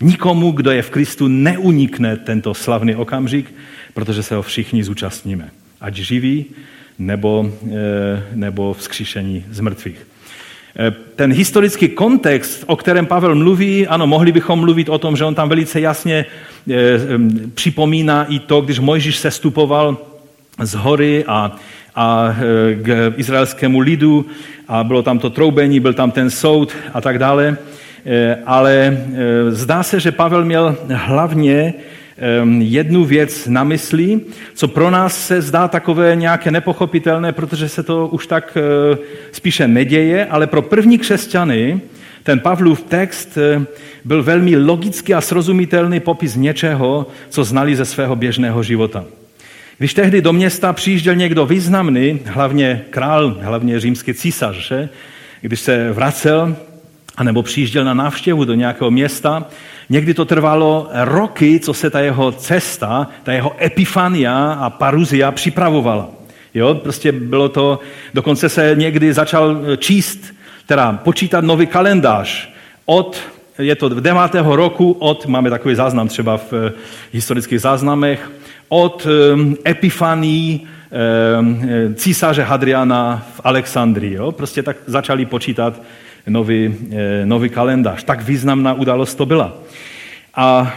[0.00, 3.54] Nikomu, kdo je v Kristu, neunikne tento slavný okamžik,
[3.94, 5.50] protože se ho všichni zúčastníme.
[5.80, 6.46] Ať živí,
[6.98, 10.06] nebo, eh, nebo vzkříšení z mrtvých.
[10.78, 15.24] Eh, ten historický kontext, o kterém Pavel mluví, ano, mohli bychom mluvit o tom, že
[15.24, 16.26] on tam velice jasně
[16.70, 16.74] eh,
[17.54, 19.96] připomíná i to, když Mojžíš sestupoval
[20.62, 21.56] z hory a,
[21.94, 22.36] a
[22.82, 24.26] k izraelskému lidu
[24.68, 27.56] a bylo tam to troubení, byl tam ten soud a tak dále.
[28.06, 31.74] Eh, ale eh, zdá se, že Pavel měl hlavně
[32.58, 34.20] jednu věc na mysli,
[34.54, 38.98] co pro nás se zdá takové nějaké nepochopitelné, protože se to už tak eh,
[39.32, 41.80] spíše neděje, ale pro první křesťany
[42.22, 43.38] ten Pavlův text
[44.04, 49.04] byl velmi logický a srozumitelný popis něčeho, co znali ze svého běžného života.
[49.78, 54.88] Když tehdy do města přijížděl někdo významný, hlavně král, hlavně římský císař, že?
[55.40, 56.56] když se vracel,
[57.16, 59.46] anebo přijížděl na návštěvu do nějakého města.
[59.90, 66.08] Někdy to trvalo roky, co se ta jeho cesta, ta jeho epifania a paruzia připravovala.
[66.54, 67.80] Jo, prostě bylo to,
[68.14, 70.34] dokonce se někdy začal číst,
[70.66, 72.48] teda počítat nový kalendář
[72.86, 73.20] od,
[73.58, 74.20] je to 9.
[74.42, 76.72] roku od, máme takový záznam třeba v eh,
[77.12, 78.30] historických záznamech,
[78.68, 80.68] od um, epifaní
[81.40, 84.14] um, císaře Hadriana v Alexandrii.
[84.14, 84.32] Jo?
[84.32, 85.82] Prostě tak začali počítat
[86.26, 88.04] nový, eh, nový kalendář.
[88.04, 89.56] Tak významná událost to byla.
[90.34, 90.74] A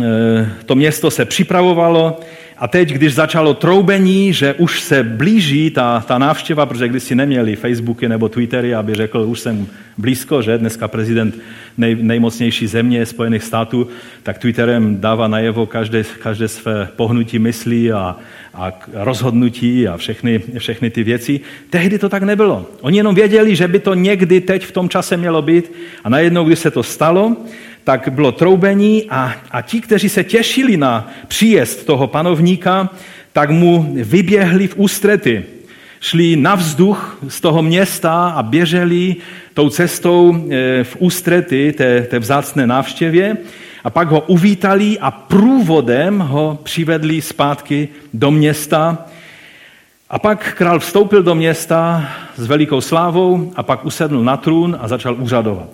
[0.00, 2.20] eh, to město se připravovalo
[2.58, 7.14] a teď, když začalo troubení, že už se blíží ta, ta návštěva, protože když si
[7.14, 9.66] neměli Facebooky nebo Twittery, aby řekl, už jsem
[9.98, 11.38] blízko, že dneska prezident
[11.78, 13.88] nej, nejmocnější země Spojených států,
[14.22, 18.16] tak Twitterem dává najevo každé, každé své pohnutí myslí a,
[18.54, 21.40] a rozhodnutí a všechny, všechny ty věci.
[21.70, 22.66] Tehdy to tak nebylo.
[22.80, 25.72] Oni jenom věděli, že by to někdy teď v tom čase mělo být
[26.04, 27.36] a najednou, když se to stalo,
[27.84, 32.88] tak bylo troubení a, a ti, kteří se těšili na příjezd toho panovníka,
[33.32, 35.44] tak mu vyběhli v ústrety.
[36.00, 39.16] Šli na vzduch z toho města a běželi
[39.54, 43.36] tou cestou e, v ústrety té, té vzácné návštěvě
[43.84, 49.06] a pak ho uvítali a průvodem ho přivedli zpátky do města.
[50.10, 54.88] A pak král vstoupil do města s velikou slávou a pak usedl na trůn a
[54.88, 55.68] začal úřadovat.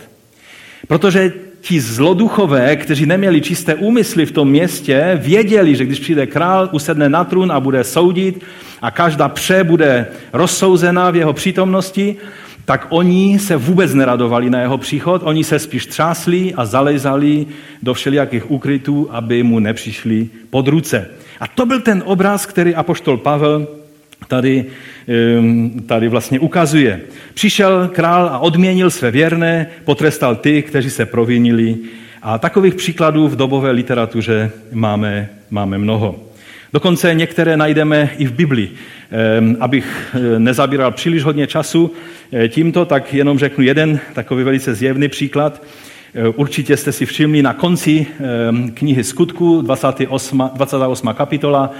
[0.88, 6.68] Protože ti zloduchové, kteří neměli čisté úmysly v tom městě, věděli, že když přijde král,
[6.72, 8.44] usedne na trůn a bude soudit
[8.82, 12.16] a každá pře bude rozsouzena v jeho přítomnosti,
[12.64, 17.46] tak oni se vůbec neradovali na jeho příchod, oni se spíš třásli a zalezali
[17.82, 21.08] do všelijakých úkrytů, aby mu nepřišli pod ruce.
[21.40, 23.68] A to byl ten obraz, který apoštol Pavel
[24.28, 24.66] tady,
[25.86, 27.00] tady vlastně ukazuje.
[27.34, 31.76] Přišel král a odměnil své věrné, potrestal ty, kteří se provinili.
[32.22, 36.20] A takových příkladů v dobové literatuře máme, máme mnoho.
[36.72, 38.74] Dokonce některé najdeme i v Biblii.
[39.60, 41.92] Abych eh, nezabíral příliš hodně času
[42.32, 45.62] eh, tímto, tak jenom řeknu jeden takový velice zjevný příklad.
[46.36, 48.06] Určitě jste si všimli na konci
[48.74, 51.08] knihy Skutku, 28, 28.
[51.14, 51.70] kapitola,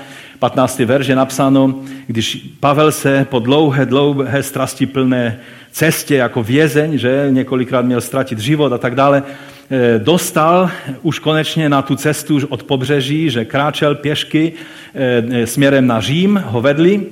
[0.40, 0.79] 15.
[0.79, 1.74] verš je napsáno,
[2.07, 5.40] když Pavel se po dlouhé, dlouhé strasti plné
[5.72, 9.22] cestě jako vězeň, že několikrát měl ztratit život a tak dále,
[9.70, 10.70] eh, dostal
[11.03, 14.53] už konečně na tu cestu od pobřeží, že kráčel pěšky
[14.94, 17.07] eh, směrem na Řím, ho vedli,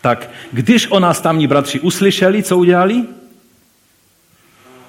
[0.00, 3.04] tak když o nás tamní bratři uslyšeli, co udělali?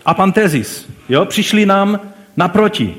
[0.06, 0.88] Apantezis.
[1.10, 1.26] Jo?
[1.26, 2.00] Přišli nám
[2.38, 2.96] naproti,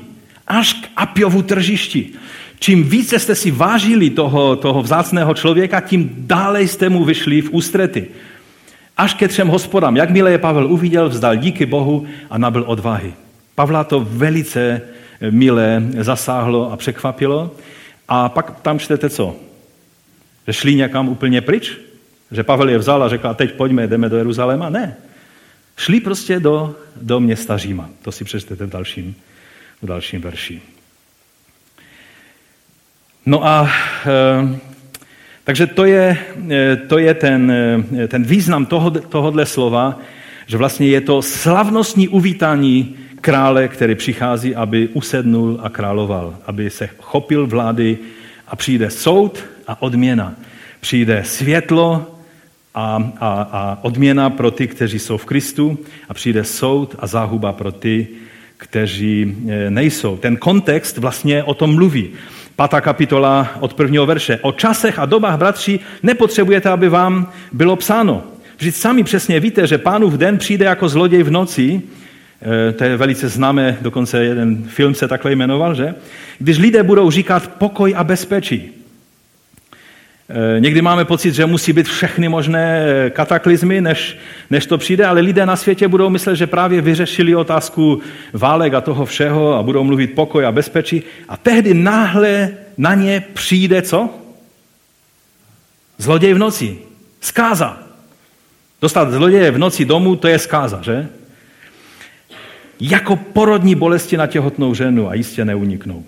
[0.47, 2.18] až k Apiovu tržišti.
[2.59, 7.49] Čím více jste si vážili toho, toho vzácného člověka, tím dále jste mu vyšli v
[7.53, 8.07] ústrety.
[8.97, 9.97] Až ke třem hospodám.
[9.97, 13.13] Jakmile je Pavel uviděl, vzdal díky Bohu a nabil odvahy.
[13.55, 14.81] Pavla to velice
[15.29, 17.55] milé zasáhlo a překvapilo.
[18.07, 19.35] A pak tam čtete co?
[20.47, 21.77] Že šli někam úplně pryč?
[22.31, 24.69] Že Pavel je vzal a řekl, a teď pojďme, jdeme do Jeruzaléma?
[24.69, 24.95] Ne.
[25.77, 27.89] Šli prostě do, do města Říma.
[28.01, 29.15] To si přečtete v dalším,
[29.81, 30.61] v dalším verši.
[33.25, 33.69] No a
[34.05, 34.59] e,
[35.43, 36.17] takže to je,
[36.49, 39.99] e, to je ten, e, ten význam toho, tohohle slova,
[40.47, 46.89] že vlastně je to slavnostní uvítání krále, který přichází, aby usednul a královal, aby se
[46.97, 47.97] chopil vlády
[48.47, 50.33] a přijde soud a odměna.
[50.79, 52.15] Přijde světlo
[52.75, 55.77] a, a, a odměna pro ty, kteří jsou v Kristu
[56.09, 58.07] a přijde soud a záhuba pro ty,
[58.57, 59.35] kteří
[59.69, 60.17] nejsou.
[60.17, 62.09] Ten kontext vlastně o tom mluví.
[62.59, 64.39] Pátá kapitola od prvního verše.
[64.41, 68.23] O časech a dobách, bratři, nepotřebujete, aby vám bylo psáno.
[68.57, 71.81] Vždyť sami přesně víte, že pánův den přijde jako zloděj v noci,
[72.69, 75.95] e, to je velice známé, dokonce jeden film se takhle jmenoval, že?
[76.39, 78.78] Když lidé budou říkat pokoj a bezpečí.
[80.31, 84.17] Eh, někdy máme pocit, že musí být všechny možné eh, kataklizmy, než,
[84.49, 88.01] než to přijde, ale lidé na světě budou myslet, že právě vyřešili otázku
[88.33, 91.03] válek a toho všeho a budou mluvit pokoj a bezpečí.
[91.29, 94.09] A tehdy náhle na ně přijde co?
[95.97, 96.77] Zloděj v noci.
[97.21, 97.77] Skáza.
[98.81, 101.07] Dostat zloděje v noci domů, to je skáza, že?
[102.79, 106.03] Jako porodní bolesti na těhotnou ženu a jistě neuniknou.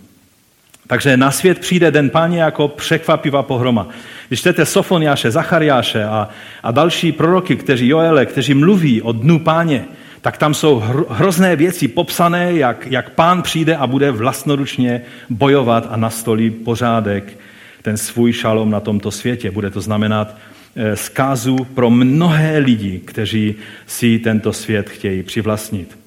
[0.87, 3.87] Takže na svět přijde den páně jako překvapivá pohroma.
[4.27, 6.29] Když čtete Sofoniáše, Zachariáše a,
[6.63, 9.85] a další proroky, kteří Joele, kteří mluví o dnu páně,
[10.21, 15.97] tak tam jsou hrozné věci popsané, jak, jak pán přijde a bude vlastnoručně bojovat a
[15.97, 17.37] nastolí pořádek,
[17.81, 19.51] ten svůj šalom na tomto světě.
[19.51, 20.35] Bude to znamenat
[20.75, 23.55] eh, zkázu pro mnohé lidi, kteří
[23.87, 25.97] si tento svět chtějí přivlastnit.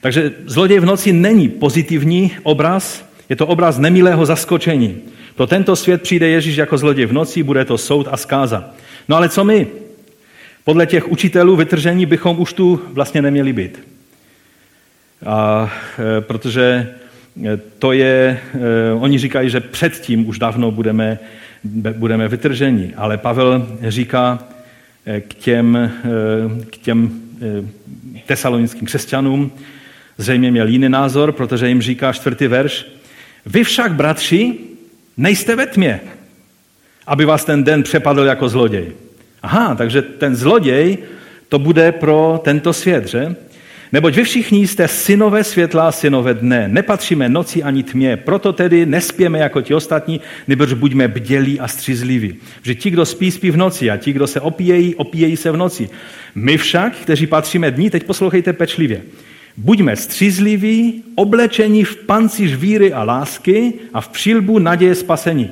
[0.00, 4.96] Takže zloděj v noci není pozitivní obraz, je to obraz nemilého zaskočení.
[5.34, 8.70] Pro tento svět přijde Ježíš jako zloděj v noci, bude to soud a zkáza.
[9.08, 9.66] No ale co my?
[10.64, 13.78] Podle těch učitelů vytržení bychom už tu vlastně neměli být.
[15.26, 16.94] A, e, protože
[17.44, 21.18] e, to je, e, oni říkají, že předtím už dávno budeme,
[21.92, 22.94] budeme vytrženi.
[22.96, 24.38] Ale Pavel říká
[25.28, 25.90] k těm,
[26.70, 27.20] k těm
[28.26, 29.52] tesalonickým křesťanům,
[30.18, 32.86] zřejmě měl jiný názor, protože jim říká čtvrtý verš,
[33.48, 34.54] vy však, bratři,
[35.16, 36.00] nejste ve tmě,
[37.06, 38.92] aby vás ten den přepadl jako zloděj.
[39.42, 40.98] Aha, takže ten zloděj
[41.48, 43.36] to bude pro tento svět, že?
[43.92, 46.68] Neboť vy všichni jste synové světla, synové dne.
[46.68, 52.34] Nepatříme noci ani tmě, proto tedy nespěme jako ti ostatní, nebož buďme bdělí a střízliví.
[52.62, 55.56] Že ti, kdo spí, spí v noci a ti, kdo se opíjejí, opíjejí se v
[55.56, 55.88] noci.
[56.34, 59.02] My však, kteří patříme dní, teď poslouchejte pečlivě.
[59.60, 65.50] Buďme střízliví, oblečení v pancíř víry a lásky a v přilbu naděje spasení.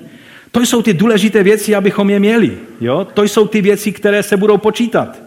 [0.51, 2.53] To jsou ty důležité věci, abychom je měli.
[2.81, 3.07] Jo?
[3.15, 5.19] To jsou ty věci, které se budou počítat.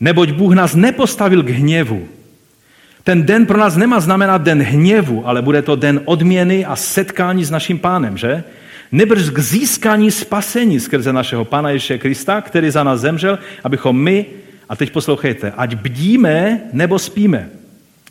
[0.00, 2.08] Neboť Bůh nás nepostavil k hněvu.
[3.04, 7.44] Ten den pro nás nemá znamenat den hněvu, ale bude to den odměny a setkání
[7.44, 8.44] s naším pánem, že?
[8.92, 14.26] Nebrž k získání spasení skrze našeho Pána Ježíše Krista, který za nás zemřel, abychom my
[14.72, 17.50] a teď poslouchejte, ať bdíme nebo spíme.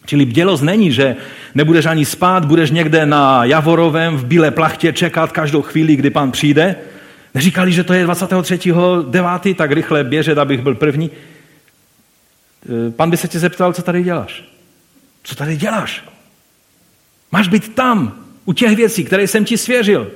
[0.06, 1.16] Čili bdělost není, že
[1.56, 6.32] nebudeš ani spát, budeš někde na Javorovém v bílé plachtě čekat každou chvíli, kdy pan
[6.32, 6.76] přijde.
[7.34, 11.12] Neříkali, že to je 23.9., tak rychle běžet, abych byl první.
[12.88, 14.44] E, pan by se tě zeptal, co tady děláš.
[15.24, 16.04] Co tady děláš?
[17.32, 20.12] Máš být tam, u těch věcí, které jsem ti svěřil.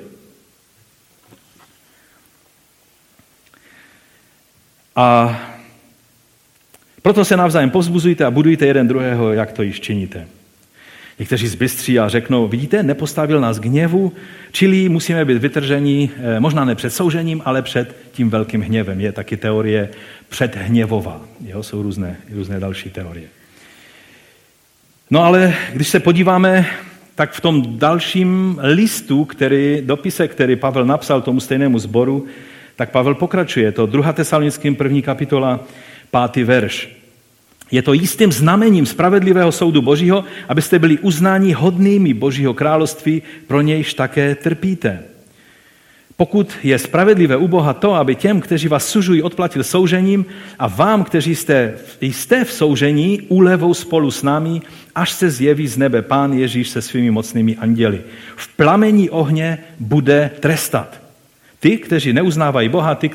[4.96, 5.40] A
[7.06, 10.28] proto se navzájem povzbuzujte a budujte jeden druhého, jak to již činíte.
[11.20, 14.14] Někteří zbystří a řeknou, vidíte, nepostavil nás gněvu,
[14.52, 19.02] čili musíme být vytrženi, eh, možná ne před soužením, ale před tím velkým hněvem.
[19.02, 19.90] Je taky teorie
[20.30, 21.22] předhněvová.
[21.46, 23.28] Jo, jsou různé, různé další teorie.
[25.12, 26.66] No ale když se podíváme,
[27.16, 32.26] tak v tom dalším listu, který, dopise, který Pavel napsal tomu stejnému sboru,
[32.76, 33.72] tak Pavel pokračuje.
[33.72, 34.14] To 2.
[34.14, 35.60] tesalonickým první kapitola,
[36.16, 36.96] pátý verš.
[37.68, 43.94] Je to jistým znamením spravedlivého soudu Božího, abyste byli uznáni hodnými Božího království, pro nějž
[43.94, 45.04] také trpíte.
[46.16, 50.26] Pokud je spravedlivé u Boha to, aby těm, kteří vás sužují, odplatil soužením
[50.60, 54.62] a vám, kteří jste, jste v soužení, úlevou spolu s námi,
[54.96, 58.02] až se zjeví z nebe Pán Ježíš se svými mocnými anděli.
[58.36, 61.02] V plamení ohně bude trestat.
[61.60, 63.12] Ty, kteří neuznávají Boha, ty,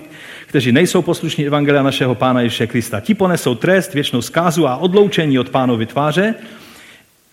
[0.51, 3.01] kteří nejsou poslušní Evangelia našeho Pána Ježíše Krista.
[3.01, 6.34] Ti ponesou trest, věčnou zkázu a odloučení od pánovy tváře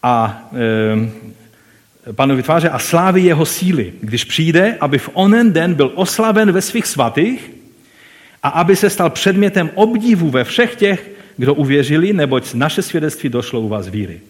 [0.04, 0.44] a
[2.10, 6.52] e, pánovi tváře a slávy jeho síly, když přijde, aby v onen den byl oslaven
[6.52, 7.52] ve svých svatých
[8.44, 13.62] a aby se stal předmětem obdivu ve všech těch, kdo uvěřili, neboť naše svědectví došlo
[13.62, 14.22] u vás víry.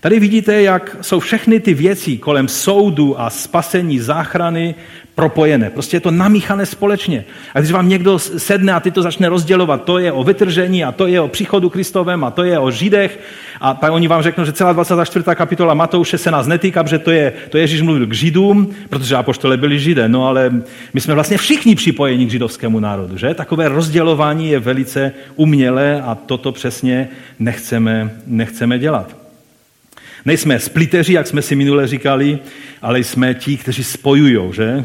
[0.00, 4.74] Tady vidíte, jak jsou všechny ty věci kolem soudu a spasení, záchrany
[5.18, 5.70] propojené.
[5.70, 7.24] Prostě je to namíchané společně.
[7.54, 10.92] A když vám někdo sedne a ty to začne rozdělovat, to je o vytržení a
[10.92, 13.18] to je o příchodu Kristovém a to je o Židech
[13.60, 15.24] a pak oni vám řeknou, že celá 24.
[15.34, 19.56] kapitola Matouše se nás netýká, protože to, je, to Ježíš mluvil k Židům, protože apoštole
[19.56, 20.62] byli Židé, no ale
[20.94, 23.34] my jsme vlastně všichni připojeni k židovskému národu, že?
[23.34, 27.08] Takové rozdělování je velice umělé a toto přesně
[27.38, 29.16] nechceme, nechceme dělat.
[30.24, 32.38] Nejsme spliteři, jak jsme si minule říkali,
[32.82, 34.84] ale jsme ti, kteří spojují, že?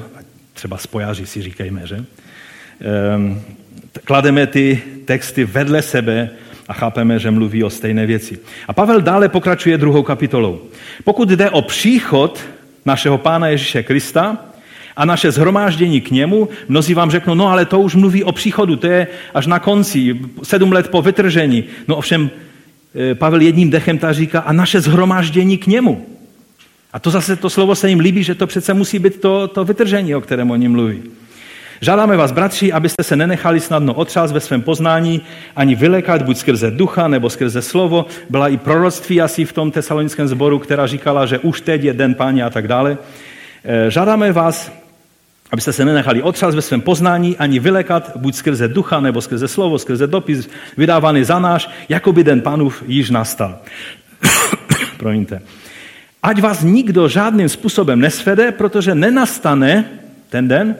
[0.63, 1.95] Třeba spojaři si říkejme, že?
[1.95, 3.41] Ehm,
[4.03, 6.29] klademe ty texty vedle sebe
[6.67, 8.39] a chápeme, že mluví o stejné věci.
[8.67, 10.61] A Pavel dále pokračuje druhou kapitolou.
[11.03, 12.39] Pokud jde o příchod
[12.85, 14.37] našeho Pána Ježíše Krista
[14.95, 18.75] a naše zhromáždění k němu, mnozí vám řeknou, no ale to už mluví o příchodu,
[18.75, 21.63] to je až na konci, sedm let po vytržení.
[21.87, 22.29] No ovšem
[22.95, 26.05] Eh, Pavel jedním dechem ta říká, a naše zhromáždění k němu.
[26.93, 29.65] A to zase to slovo se jim líbí, že to přece musí být to, to
[29.65, 31.03] vytržení, o kterém oni mluví.
[31.81, 35.21] Žádáme vás, bratři, abyste se nenechali snadno otřás ve svém poznání,
[35.55, 38.05] ani vylekat, buď skrze ducha nebo skrze slovo.
[38.29, 42.13] Byla i proroctví asi v tom tesalonickém sboru, která říkala, že už teď je den
[42.13, 42.97] páně a tak dále.
[43.65, 44.71] Eh, žádáme vás,
[45.51, 49.79] abyste se nenechali otřás ve svém poznání, ani vylekat, buď skrze ducha, nebo skrze slovo,
[49.79, 53.59] skrze dopis, vydávaný za náš, jako by den pánův již nastal.
[54.97, 55.41] Promiňte.
[56.23, 59.85] Ať vás nikdo žádným způsobem nesvede, protože nenastane
[60.29, 60.75] ten den,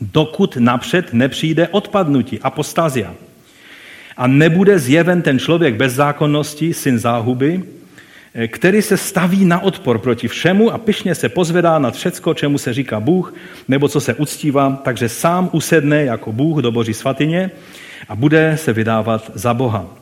[0.00, 3.14] dokud napřed nepřijde odpadnutí, apostázia.
[4.16, 7.62] A nebude zjeven ten člověk bez zákonnosti, syn záhuby,
[8.34, 12.58] Eh, který se staví na odpor proti všemu a pyšně se pozvedá nad všecko, čemu
[12.58, 13.34] se říká Bůh,
[13.68, 17.50] nebo co se uctívá, takže sám usedne jako Bůh do boží svatyně
[18.08, 19.99] a bude se vydávat za Boha.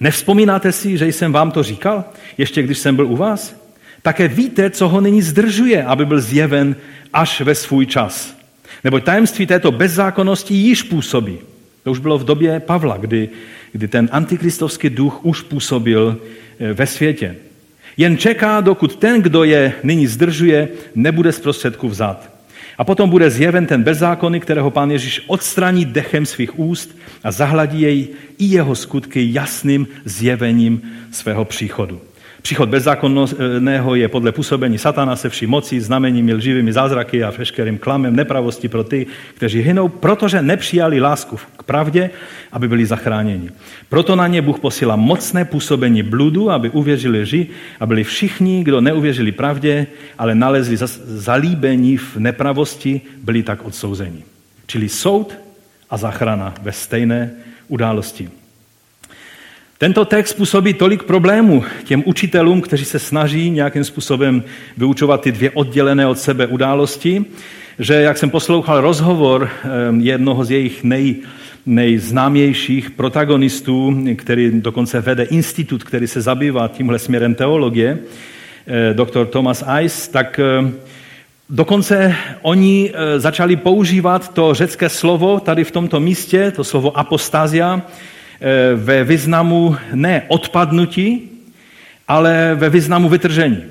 [0.00, 2.04] Nevzpomínáte si, že jsem vám to říkal,
[2.38, 3.56] ještě když jsem byl u vás?
[4.02, 6.76] Také víte, co ho nyní zdržuje, aby byl zjeven
[7.12, 8.36] až ve svůj čas.
[8.84, 11.38] Nebo tajemství této bezzákonnosti již působí.
[11.82, 13.28] To už bylo v době Pavla, kdy,
[13.72, 16.20] kdy ten antikristovský duch už působil
[16.58, 17.36] Eh, ve světě.
[17.96, 22.33] Jen čeká, dokud ten, kdo je nyní zdržuje, nebude z prostředku vzat.
[22.78, 27.80] A potom bude zjeven ten bezzákonný, kterého pán Ježíš odstraní dechem svých úst a zahladí
[27.80, 28.08] jej
[28.38, 32.00] i jeho skutky jasným zjevením svého příchodu.
[32.44, 38.16] Příchod bezzákonného je podle působení satana se vší mocí, znameními, lživými zázraky a veškerým klamem
[38.16, 42.10] nepravosti pro ty, kteří hynou, protože nepřijali lásku k pravdě,
[42.52, 43.50] aby byli zachráněni.
[43.88, 47.46] Proto na ně Bůh posílá mocné působení bludu, aby uvěřili lži
[47.80, 49.86] a byli všichni, kdo neuvěřili pravdě,
[50.18, 54.22] ale nalezli zalíbení v nepravosti, byli tak odsouzeni.
[54.66, 55.34] Čili soud
[55.90, 57.30] a zachrana ve stejné
[57.68, 58.43] události.
[59.84, 64.42] Tento text způsobí tolik problémů těm učitelům, kteří se snaží nějakým způsobem
[64.76, 67.24] vyučovat ty dvě oddělené od sebe události,
[67.78, 69.50] že jak jsem poslouchal rozhovor
[69.98, 71.16] jednoho z jejich nej,
[71.66, 77.98] nejznámějších protagonistů, který dokonce vede institut, který se zabývá tímhle směrem teologie,
[78.66, 80.40] eh, doktor Thomas Eis, tak
[81.50, 87.82] dokonce oni eh, začali používat to řecké slovo tady v tomto místě, to slovo apostázia,
[88.74, 91.30] ve významu ne odpadnutí,
[92.08, 93.62] ale ve významu vytržení.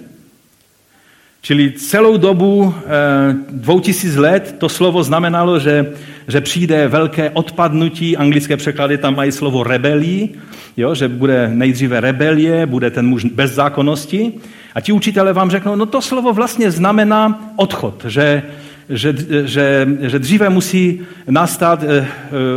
[1.42, 5.92] Čili celou dobu eh, dvou tisíc let to slovo znamenalo, že,
[6.28, 10.30] že přijde velké odpadnutí, anglické překlady tam mají slovo rebelí,
[10.78, 14.34] jo, že bude nejdříve rebelie, bude ten muž bez zákonnosti.
[14.76, 18.44] A ti učitelé vám řeknou, no to slovo vlastně znamená odchod, že,
[18.90, 19.16] že,
[19.46, 22.08] že, že dříve musí nastat eh,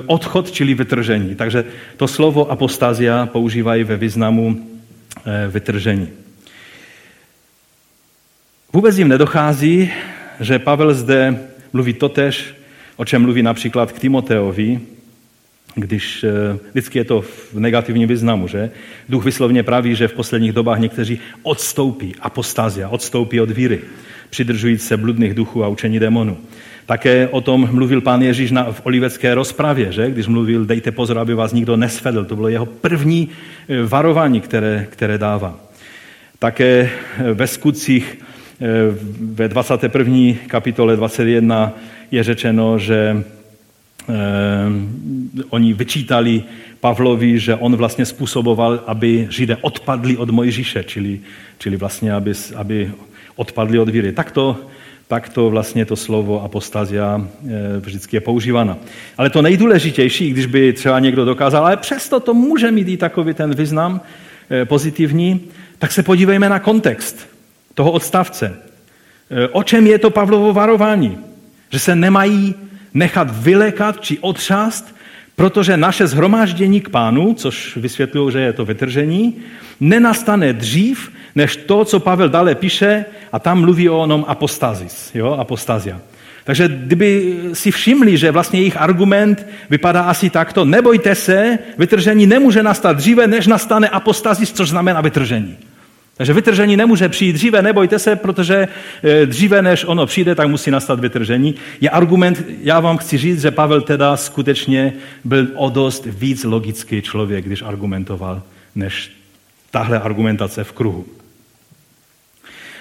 [0.07, 1.35] odchod, čili vytržení.
[1.35, 1.65] Takže
[1.97, 4.67] to slovo apostázia používají ve významu
[5.49, 6.09] vytržení.
[8.73, 9.91] Vůbec jim nedochází,
[10.41, 11.39] že Pavel zde
[11.73, 12.55] mluví totež,
[12.97, 14.81] o čem mluví například k Timoteovi,
[15.75, 18.71] když eh, vždycky je to v negativním významu, že?
[19.09, 23.81] Duch vyslovně praví, že v posledních dobách někteří odstoupí, apostázia, odstoupí od víry,
[24.31, 26.37] přidržujíc se bludných duchů a učení démonů.
[26.87, 30.11] Také o tom mluvil pán Ježíš na, v olivecké rozpravě, že?
[30.11, 32.25] když mluvil, dejte pozor, aby vás nikdo nesvedl.
[32.25, 33.29] To bylo jeho první
[33.69, 35.61] eh, varování, které, které dává.
[36.39, 38.19] Také eh, ve skutcích
[39.21, 40.35] ve 21.
[40.47, 41.73] kapitole 21
[42.11, 43.25] je řečeno, že
[44.09, 44.15] eh,
[45.51, 46.43] oni vyčítali
[46.81, 51.21] Pavlovi, že on vlastně způsoboval, aby Židé odpadli od Mojžíše, čili,
[51.59, 52.93] čili vlastně, aby, aby
[53.37, 54.13] odpadli od víry.
[54.13, 54.61] Tak to,
[55.09, 58.79] tak to vlastně to slovo apostazia eh, vždycky je používáno.
[59.19, 63.35] Ale to nejdůležitější, když by třeba někdo dokázal, ale přesto to může mít i takový
[63.35, 64.01] ten význam
[64.51, 65.41] eh, pozitivní,
[65.79, 67.29] tak se podívejme na kontext
[67.75, 68.57] toho odstavce.
[69.31, 71.19] E, o čem je to Pavlovo varování?
[71.71, 72.55] Že se nemají
[72.95, 74.96] nechat vylekat či otřást,
[75.37, 79.37] protože naše zhromáždění k pánu, což vysvětlují, že je to vytržení,
[79.81, 85.37] nenastane dřív, než to, co Pavel dále píše, a tam mluví o onom apostazis, jo,
[85.41, 86.01] apostazia.
[86.45, 92.63] Takže kdyby si všimli, že vlastně jejich argument vypadá asi takto, nebojte se, vytržení nemůže
[92.63, 95.57] nastat dříve, než nastane apostazis, což znamená vytržení.
[96.17, 98.69] Takže vytržení nemůže přijít dříve, nebojte se, protože
[99.03, 101.55] eh, dříve, než ono přijde, tak musí nastat vytržení.
[101.81, 104.93] Je argument, já vám chci říct, že Pavel teda skutečně
[105.25, 108.43] byl o dost víc logický člověk, když argumentoval,
[108.75, 109.13] než
[109.71, 111.07] tahle argumentace v kruhu.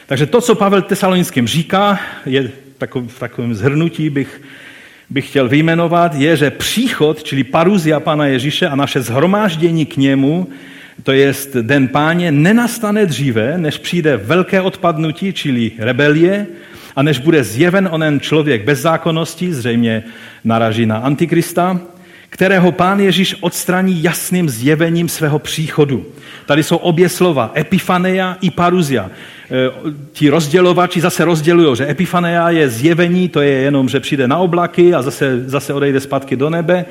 [0.07, 2.51] Takže to, co Pavel Tesalonickým říká, je
[3.07, 4.41] v takovém zhrnutí bych,
[5.09, 10.47] bych chtěl vyjmenovat, je, že příchod, čili paruzia Pana Ježíše a naše zhromáždění k němu
[11.03, 16.47] to je den páně, nenastane dříve, než přijde velké odpadnutí, čili rebelie,
[16.95, 20.03] a než bude zjeven onen člověk bez zákonnosti, zřejmě
[20.43, 21.79] naraží na Antikrista,
[22.29, 26.05] kterého pán Ježíš odstraní jasným zjevením svého příchodu.
[26.45, 29.05] Tady jsou obě slova, epifaneia i paruzia.
[29.05, 29.11] E,
[30.11, 34.93] ti rozdělovači zase rozdělují, že epifaneia je zjevení, to je jenom, že přijde na oblaky
[34.93, 36.85] a zase, zase odejde zpátky do nebe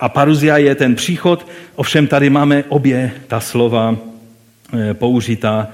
[0.00, 1.46] a paruzia je ten příchod,
[1.76, 3.96] ovšem tady máme obě ta slova
[4.72, 5.68] eh, použita,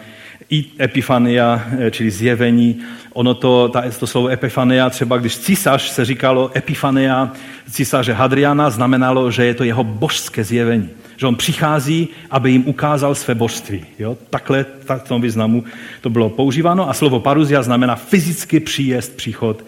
[0.50, 2.80] i epifania, eh, čili zjevení.
[3.12, 7.32] Ono to, ta, to slovo epifania, třeba když císař se říkalo epifania
[7.70, 10.90] císaře Hadriana, znamenalo, že je to jeho božské zjevení.
[11.16, 13.86] Že on přichází, aby jim ukázal své božství.
[13.98, 14.16] Jo?
[14.30, 15.64] Takhle tak v tom významu
[16.00, 16.90] to bylo používáno.
[16.90, 19.64] A slovo paruzia znamená fyzicky příjezd, příchod,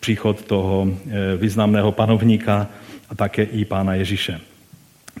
[0.00, 2.66] příchod toho eh, významného panovníka
[3.10, 4.40] a také i Pána Ježíše.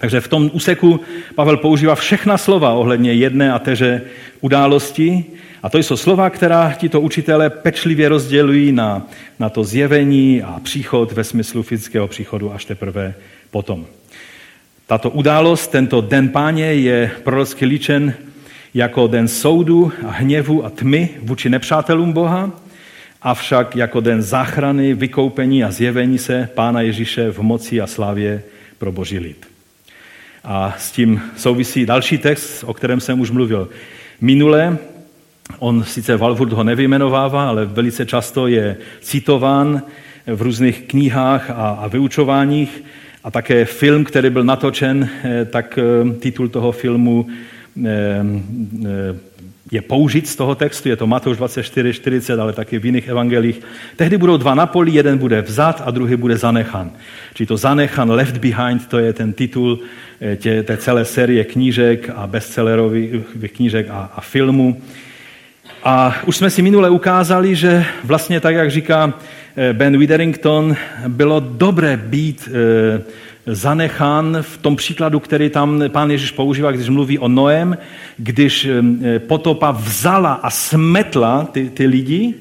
[0.00, 1.00] Takže v tom úseku
[1.34, 4.02] Pavel používá všechna slova ohledně jedné a téže
[4.40, 5.24] události.
[5.62, 9.06] A to jsou slova, která tito učitelé pečlivě rozdělují na,
[9.38, 13.14] na to zjevení a příchod ve smyslu fyzického příchodu až teprve
[13.50, 13.86] potom.
[14.86, 18.14] Tato událost, tento den páně je prorocky líčen
[18.74, 22.50] jako den soudu a hněvu a tmy vůči nepřátelům Boha
[23.22, 28.42] avšak jako den záchrany, vykoupení a zjevení se Pána Ježíše v moci a slávě
[28.78, 29.46] pro boží lid.
[30.44, 33.68] A s tím souvisí další text, o kterém jsem už mluvil
[34.20, 34.78] minule.
[35.58, 39.82] On sice Valfurt ho nevyjmenovává, ale velice často je citován
[40.26, 42.84] v různých knihách a, a vyučováních.
[43.24, 47.26] A také film, který byl natočen, eh, tak eh, titul toho filmu
[47.86, 48.24] eh,
[49.70, 53.60] je použit z toho textu, je to Matouš 24, 40, ale taky v jiných evangelích.
[53.96, 56.90] Tehdy budou dva na poli, jeden bude vzat a druhý bude zanechan.
[57.34, 59.78] Čili to zanechan, left behind, to je ten titul
[60.20, 63.10] eh, tě, té celé série knížek a bestsellerových
[63.52, 64.82] knížek a, a filmů.
[65.84, 69.14] A už jsme si minule ukázali, že vlastně tak, jak říká
[69.56, 70.76] eh, Ben Witherington,
[71.08, 73.02] bylo dobré být eh,
[73.50, 77.78] zanechán v tom příkladu, který tam pán Ježíš používá, když mluví o Noem,
[78.16, 82.34] když eh, potopa vzala a smetla ty, ty lidi,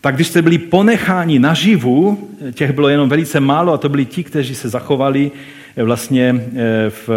[0.00, 4.24] tak když jste byli ponecháni naživu, těch bylo jenom velice málo a to byli ti,
[4.24, 5.30] kteří se zachovali
[5.76, 7.08] eh, vlastně eh, v,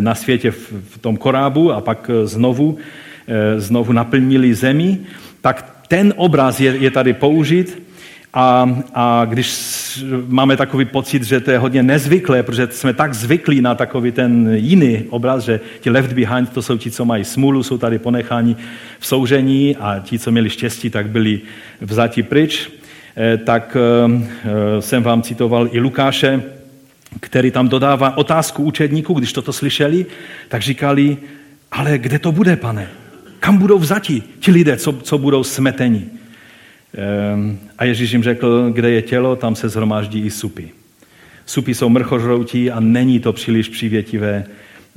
[0.00, 2.78] na světě v tom korábu a pak znovu,
[3.56, 4.98] znovu naplnili zemi,
[5.40, 7.82] tak ten obraz je, je tady použit
[8.34, 13.60] a, a když máme takový pocit, že to je hodně nezvyklé, protože jsme tak zvyklí
[13.60, 17.62] na takový ten jiný obraz, že ti left behind to jsou ti, co mají smůlu,
[17.62, 18.56] jsou tady ponecháni
[18.98, 21.40] v soužení a ti, co měli štěstí, tak byli
[21.80, 22.70] vzati pryč,
[23.16, 26.42] eh, tak eh, eh, jsem vám citoval i Lukáše,
[27.20, 30.06] který tam dodává otázku učedníků, když toto slyšeli,
[30.48, 31.16] tak říkali,
[31.72, 32.88] ale kde to bude, pane?
[33.40, 36.19] Kam budou vzati ti lidé, co, co budou smeteni?
[36.94, 40.70] Ehm, a Ježíš jim řekl, kde je tělo, tam se zhromáždí i supy.
[41.46, 44.44] Supy jsou mrchožroutí a není to příliš přívětivé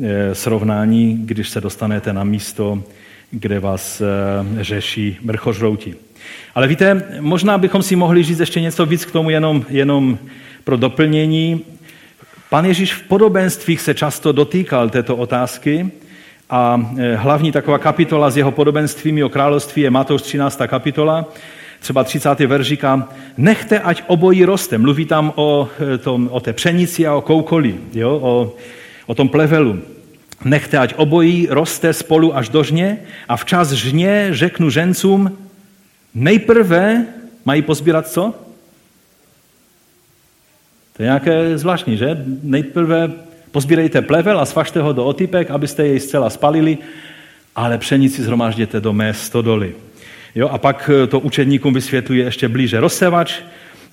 [0.03, 2.83] eh, srovnání, když se dostanete na místo,
[3.31, 5.95] kde vás eh, řeší mrchožroutí.
[6.55, 10.17] Ale víte, možná bychom si mohli říct ještě něco víc k tomu jenom, jenom
[10.63, 11.61] pro doplnění.
[12.49, 15.91] Pan Ježíš v podobenstvích se často dotýkal této otázky
[16.49, 20.61] a eh, hlavní taková kapitola s jeho podobenstvími o království je Matouš 13.
[20.67, 21.25] kapitola,
[21.83, 22.39] třeba 30.
[22.39, 24.77] verš říká, nechte, ať obojí roste.
[24.77, 28.19] Mluví tam o, eh, tom, o té pšenici a o koukoli, jo?
[28.21, 28.55] O,
[29.05, 29.79] o tom plevelu.
[30.45, 35.37] Nechte, ať obojí roste spolu až do žně a včas žně řeknu žencům,
[36.15, 37.05] nejprve
[37.45, 38.33] mají pozbírat co?
[40.93, 42.23] To je nějaké zvláštní, že?
[42.43, 43.11] Nejprve
[43.51, 46.77] pozbírejte plevel a svažte ho do otypek, abyste jej zcela spalili,
[47.55, 49.75] ale pšenici zhromážděte do mé stodoly.
[50.35, 52.79] Jo, a pak eh, to učedníkům vysvětluje ještě blíže.
[52.79, 53.41] Rozsevač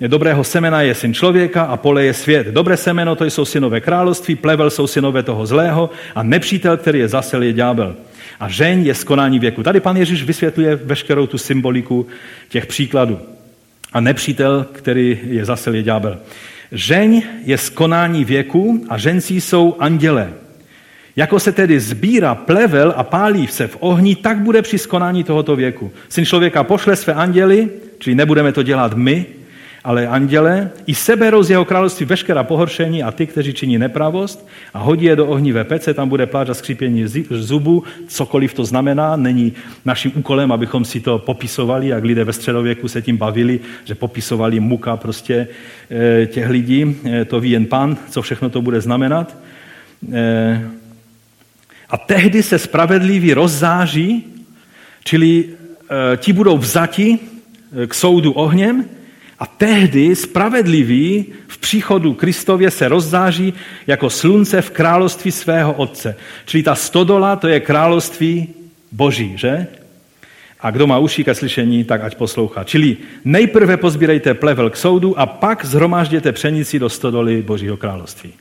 [0.09, 2.47] dobrého semena je syn člověka a pole je svět.
[2.47, 7.09] Dobré semeno to jsou synové království, plevel jsou synové toho zlého a nepřítel, který je
[7.09, 7.97] zasel, je ďábel.
[8.41, 9.63] A žeň je skonání věku.
[9.63, 12.07] Tady pan Ježíš vysvětluje veškerou tu symboliku
[12.49, 13.19] těch příkladů.
[13.93, 16.19] A nepřítel, který je zasel, je ďábel.
[16.73, 20.33] Žeň je skonání věku a žencí jsou andělé.
[21.21, 25.57] Jako se tedy sbírá plevel a pálí se v ohni, tak bude při skonání tohoto
[25.57, 25.91] věku.
[26.09, 27.69] Syn člověka pošle své anděly,
[27.99, 29.27] čili nebudeme to dělat my,
[29.85, 34.79] ale anděle, i seberou z jeho království veškerá pohoršení a ty, kteří činí nepravost a
[34.79, 39.53] hodí je do ohnivé pece, tam bude pláč a skřípění zubů, cokoliv to znamená, není
[39.85, 44.61] naším úkolem, abychom si to popisovali, jak lidé ve středověku se tím bavili, že popisovali
[44.61, 45.49] muka prostě
[45.91, 49.37] eh, těch lidí, eh, to ví jen pán, co všechno to bude znamenat.
[51.91, 54.25] Eh, a tehdy se spravedliví rozzáří,
[55.05, 55.49] čili
[56.17, 57.19] ti budou vzati
[57.87, 58.85] k soudu ohněm,
[59.41, 63.55] a tehdy spravedlivý v příchodu Kristově se rozzáří
[63.87, 66.17] jako slunce v království svého Otce.
[66.47, 68.49] Čili ta stodola, to je království
[68.93, 69.67] Boží, že?
[70.61, 72.65] A kdo má uši ke slyšení, tak ať poslouchá.
[72.65, 78.33] Čili nejprve pozbírejte plevel k soudu a pak zhromážděte pšenici do stodoly Božího království.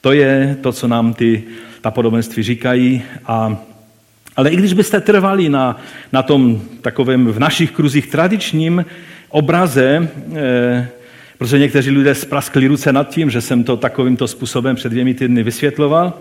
[0.00, 1.42] To je to, co nám ty,
[1.80, 3.02] ta podobenství říkají.
[3.26, 3.56] A,
[4.36, 5.80] ale i když byste trvali na,
[6.12, 8.84] na tom takovém v našich kruzích tradičním
[9.28, 10.88] obraze, eh,
[11.38, 15.42] protože někteří lidé spraskli ruce nad tím, že jsem to takovýmto způsobem před dvěmi týdny
[15.42, 16.12] vysvětloval,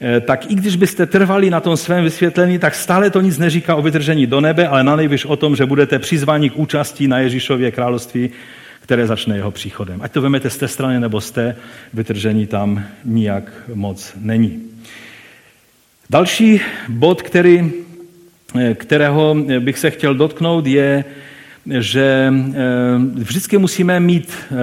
[0.00, 3.74] eh, tak i když byste trvali na tom svém vysvětlení, tak stále to nic neříká
[3.74, 7.18] o vytržení do nebe, ale na nejvyš o tom, že budete přizváni k účastí na
[7.18, 8.30] Ježíšově království,
[8.84, 10.02] které začne jeho příchodem.
[10.02, 11.56] Ať to vemete z té strany nebo z té,
[11.94, 14.62] vytržení tam nijak moc není.
[16.10, 17.72] Další bod, který,
[18.74, 21.04] kterého bych se chtěl dotknout, je
[21.80, 22.52] že eh,
[23.14, 24.54] vždycky musíme mít eh,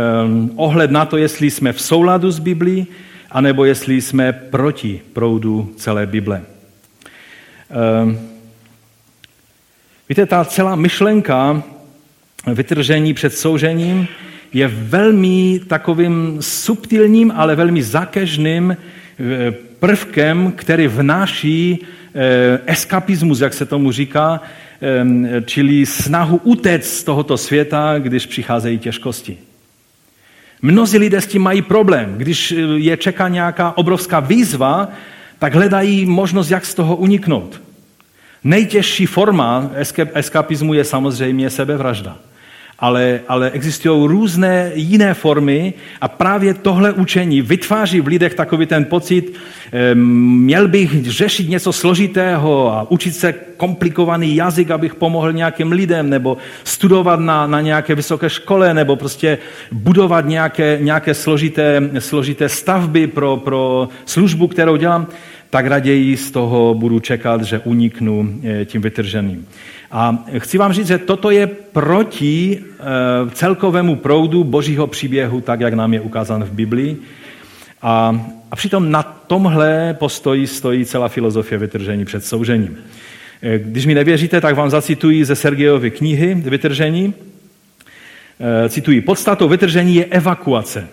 [0.55, 2.87] ohled na to, jestli jsme v souladu s Biblí,
[3.31, 6.41] anebo jestli jsme proti proudu celé Bible.
[7.71, 8.17] Eh,
[10.09, 11.63] víte, ta celá myšlenka
[12.47, 14.07] vytržení před soužením
[14.53, 18.77] je velmi takovým subtilním, ale velmi zakežným
[19.79, 21.79] prvkem, který vnáší
[22.65, 24.41] eskapismus, jak se tomu říká,
[25.45, 29.37] čili snahu utéct z tohoto světa, když přicházejí těžkosti.
[30.61, 32.13] Mnozí lidé s tím mají problém.
[32.17, 34.87] Když eh, je čeká nějaká obrovská výzva,
[35.39, 37.61] tak hledají možnost, jak z toho uniknout.
[38.43, 39.71] Nejtěžší forma
[40.13, 42.17] eskapismu je samozřejmě sebevražda
[42.81, 48.85] ale, ale existují různé jiné formy a právě tohle učení vytváří v lidech takový ten
[48.85, 49.33] pocit,
[49.93, 56.37] měl bych řešit něco složitého a učit se komplikovaný jazyk, abych pomohl nějakým lidem, nebo
[56.63, 59.37] studovat na, na nějaké vysoké škole, nebo prostě
[59.71, 65.07] budovat nějaké, nějaké složité, složité stavby pro, pro službu, kterou dělám,
[65.49, 69.47] tak raději z toho budu čekat, že uniknu eh, tím vytrženým.
[69.91, 72.83] A chci vám říct, že toto je proti eh,
[73.33, 76.97] celkovému proudu božího příběhu, tak jak nám je ukázán v Biblii.
[77.81, 78.21] A,
[78.51, 82.77] a přitom na tomhle postoji stojí celá filozofie vytržení před soužením.
[83.41, 87.13] Eh, když mi nevěříte, tak vám zacituji ze Sergejovy knihy Vytržení.
[88.39, 90.87] Eh, cituji, podstatou vytržení je evakuace.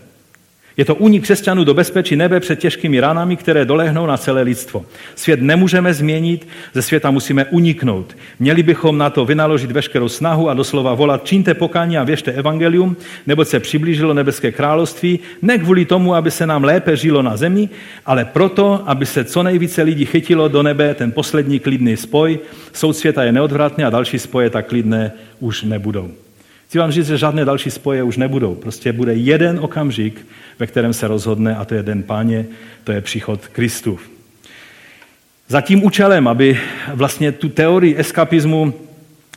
[0.78, 4.84] Je to únik křesťanů do bezpečí nebe před těžkými ranami, které dolehnou na celé lidstvo.
[5.14, 8.16] Svět nemůžeme změnit, ze světa musíme uniknout.
[8.38, 12.96] Měli bychom na to vynaložit veškerou snahu a doslova volat, čiňte pokání a věřte evangelium,
[13.26, 17.68] nebo se přiblížilo nebeské království, ne kvůli tomu, aby se nám lépe žilo na zemi,
[18.06, 22.38] ale proto, aby se co nejvíce lidí chytilo do nebe ten poslední klidný spoj.
[22.72, 26.27] Soud světa je neodvratný a další spoje tak klidné už nebudou.
[26.68, 28.54] Chci vám říct, že žádné další spoje už nebudou.
[28.54, 30.26] Prostě bude jeden okamžik,
[30.58, 32.46] ve kterém se rozhodne, a to je den páně,
[32.84, 34.10] to je příchod Kristův.
[35.48, 36.60] Za tím účelem, aby
[36.94, 38.74] vlastně tu teorii eskapismu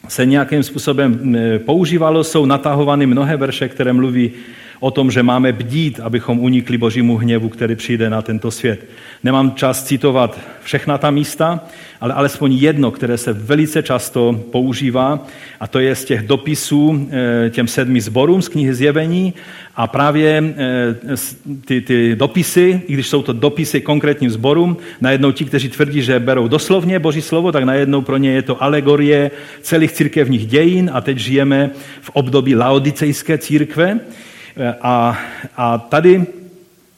[0.08, 4.32] se nějakým způsobem používalo, jsou natahovány mnohé verše, které mluví
[4.82, 8.86] o tom, že máme bdít, abychom unikli božímu hněvu, který přijde na tento svět.
[9.24, 11.60] Nemám čas citovat všechna ta místa,
[12.02, 15.26] ale alespoň jedno, které se velice často používá,
[15.60, 19.34] a to je z těch dopisů eh, těm sedmi zborům z knihy Zjevení.
[19.76, 21.18] A právě eh,
[21.66, 26.20] ty, ty dopisy, i když jsou to dopisy konkrétním zborům, najednou ti, kteří tvrdí, že
[26.20, 31.02] berou doslovně Boží slovo, tak najednou pro ně je to alegorie celých církevních dějin a
[31.02, 31.70] teď žijeme
[32.02, 34.00] v období laodicejské církve.
[34.58, 35.20] Eh, a,
[35.58, 36.26] a tady,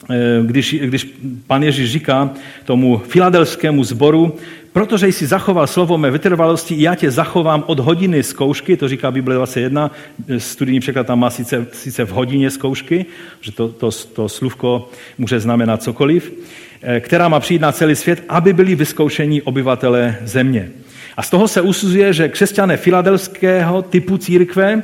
[0.10, 1.08] eh, když, když
[1.48, 2.30] pan Ježíš říká
[2.66, 4.36] tomu filadelskému zboru,
[4.74, 9.36] protože jsi zachoval slovo mé vytrvalosti, já tě zachovám od hodiny zkoušky, to říká Bible
[9.36, 9.92] 21,
[10.38, 13.06] studijní překlad tam má sice, sice v hodině zkoušky,
[13.42, 16.34] že to, to, to slůvko může znamenat cokoliv,
[16.82, 20.70] eh, která má přijít na celý svět, aby byli vyzkoušení obyvatele země.
[21.18, 24.84] A z toho se usuzuje, že křesťané filadelského typu církve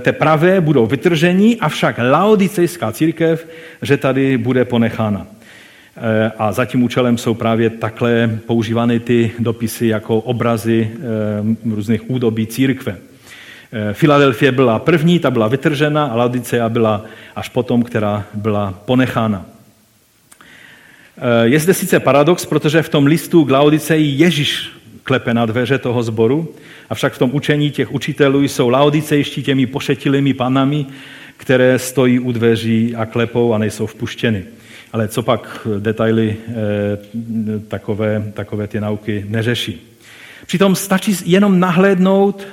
[0.00, 3.48] té pravé budou vytržení, avšak laodicejská církev,
[3.82, 5.26] že tady bude ponechána.
[5.96, 12.10] Eh, a za tím účelem jsou právě takhle používány ty dopisy jako obrazy eh, různých
[12.10, 12.96] údobí církve.
[13.92, 17.04] Filadelfie byla první, ta byla vytržena a Laodicea byla
[17.36, 19.46] až potom, která byla ponechána.
[21.42, 24.70] Je zde sice paradox, protože v tom listu k Laodiceji Ježíš
[25.04, 26.54] klepe na dveře toho sboru,
[26.90, 30.86] avšak v tom učení těch učitelů jsou laodicejští těmi pošetilými panami,
[31.36, 34.44] které stojí u dveří a klepou a nejsou vpuštěny.
[34.92, 36.54] Ale co pak detaily eh,
[37.68, 39.96] takové, takové ty nauky neřeší.
[40.46, 42.46] Přitom stačí jenom nahlédnout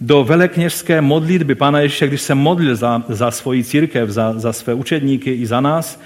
[0.00, 4.74] do velekněžské modlitby Pána Ježíše, když se modlil za, za svoji církev, za, za své
[4.74, 6.00] učedníky i za nás,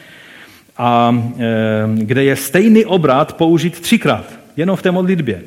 [0.76, 1.44] a e,
[1.94, 4.24] kde je stejný obrat použit třikrát,
[4.56, 5.42] jenom v té modlitbě.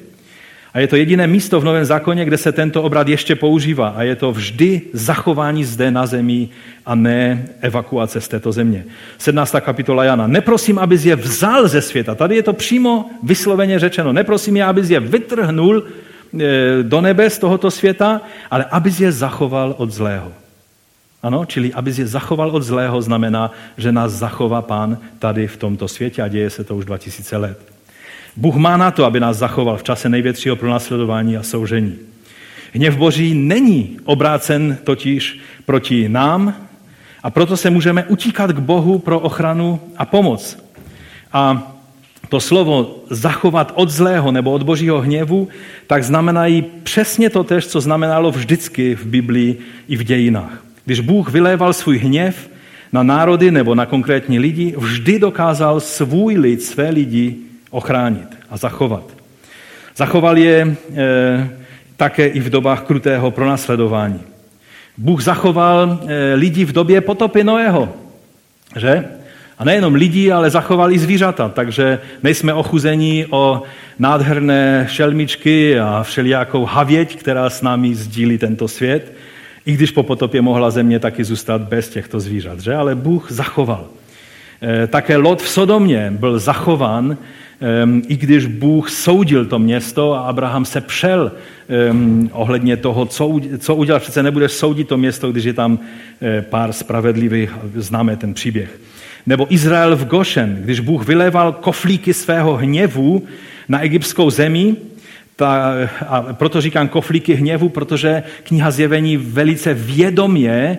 [0.74, 3.88] A je to jediné místo v Novém zákoně, kde se tento obrat ještě používá.
[3.88, 6.50] A je to vždy zachování zde na zemi
[6.86, 8.86] a ne evakuace z této země.
[9.18, 9.56] 17.
[9.60, 10.28] kapitola Jana.
[10.28, 12.16] Neprosím, abys je vzal ze světa.
[12.16, 14.14] Tady je to přímo vysloveně řečeno.
[14.14, 19.76] Neprosím je, abys je vytrhnul e, do nebe z tohoto světa, ale abys je zachoval
[19.78, 20.32] od zlého.
[21.24, 25.88] Ano, čili abys je zachoval od zlého znamená, že nás zachová pán tady v tomto
[25.88, 27.71] světě a děje se to už 2000 let.
[28.36, 31.96] Bůh má na to, aby nás zachoval v čase největšího pronásledování a soužení.
[32.74, 36.56] Hněv Boží není obrácen totiž proti nám
[37.24, 40.58] a proto se můžeme utíkat k Bohu pro ochranu a pomoc.
[41.34, 41.74] A
[42.30, 45.48] to slovo zachovat od zlého nebo od božího hněvu,
[45.88, 49.58] tak znamenají přesně to tež, co znamenalo vždycky v Biblii
[49.88, 50.64] i v dějinách.
[50.86, 52.50] Když Bůh vyléval svůj hněv
[52.94, 57.36] na národy nebo na konkrétní lidi, vždy dokázal svůj lid, své lidi
[57.72, 59.04] ochránit a zachovat.
[59.96, 61.50] Zachoval je e,
[61.98, 64.20] také i v dobách krutého pronásledování.
[64.98, 67.90] Bůh zachoval e, lidi v době potopy Noého,
[68.76, 69.06] že?
[69.58, 73.64] A nejenom lidi, ale zachoval i zvířata, takže nejsme ochuzení o
[74.00, 79.14] nádherné šelmičky a všelijakou havěť, která s námi sdílí tento svět,
[79.66, 82.76] i když po potopě mohla země taky zůstat bez těchto zvířat, že?
[82.76, 83.86] Ale Bůh zachoval.
[84.62, 87.18] E, také Lot v Sodomě byl zachován
[88.08, 91.32] i když Bůh soudil to město a Abraham se přel
[92.32, 94.00] ohledně toho, co, co udělal.
[94.00, 95.80] Přece nebudeš soudit to město, když je tam
[96.22, 98.80] eh, pár spravedlivých, známe ten příběh.
[99.26, 103.24] Nebo Izrael v Gošen, když Bůh vyléval koflíky svého hněvu
[103.70, 104.76] na egyptskou zemi,
[105.36, 105.74] ta,
[106.08, 110.78] a proto říkám koflíky hněvu, protože kniha zjevení velice vědomě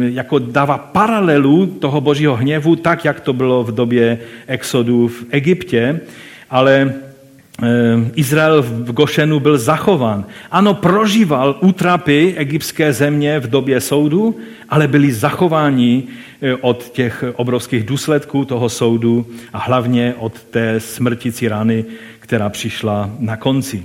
[0.00, 6.00] jako dává paralelu toho božího hněvu, tak, jak to bylo v době exodu v Egyptě,
[6.50, 6.94] ale
[8.14, 10.24] Izrael v Gošenu byl zachován.
[10.50, 14.36] Ano, prožíval útrapy egyptské země v době soudu,
[14.68, 16.02] ale byli zachováni
[16.42, 21.84] e, od těch obrovských důsledků toho soudu a hlavně od té smrtící rany,
[22.28, 23.82] která přišla na konci.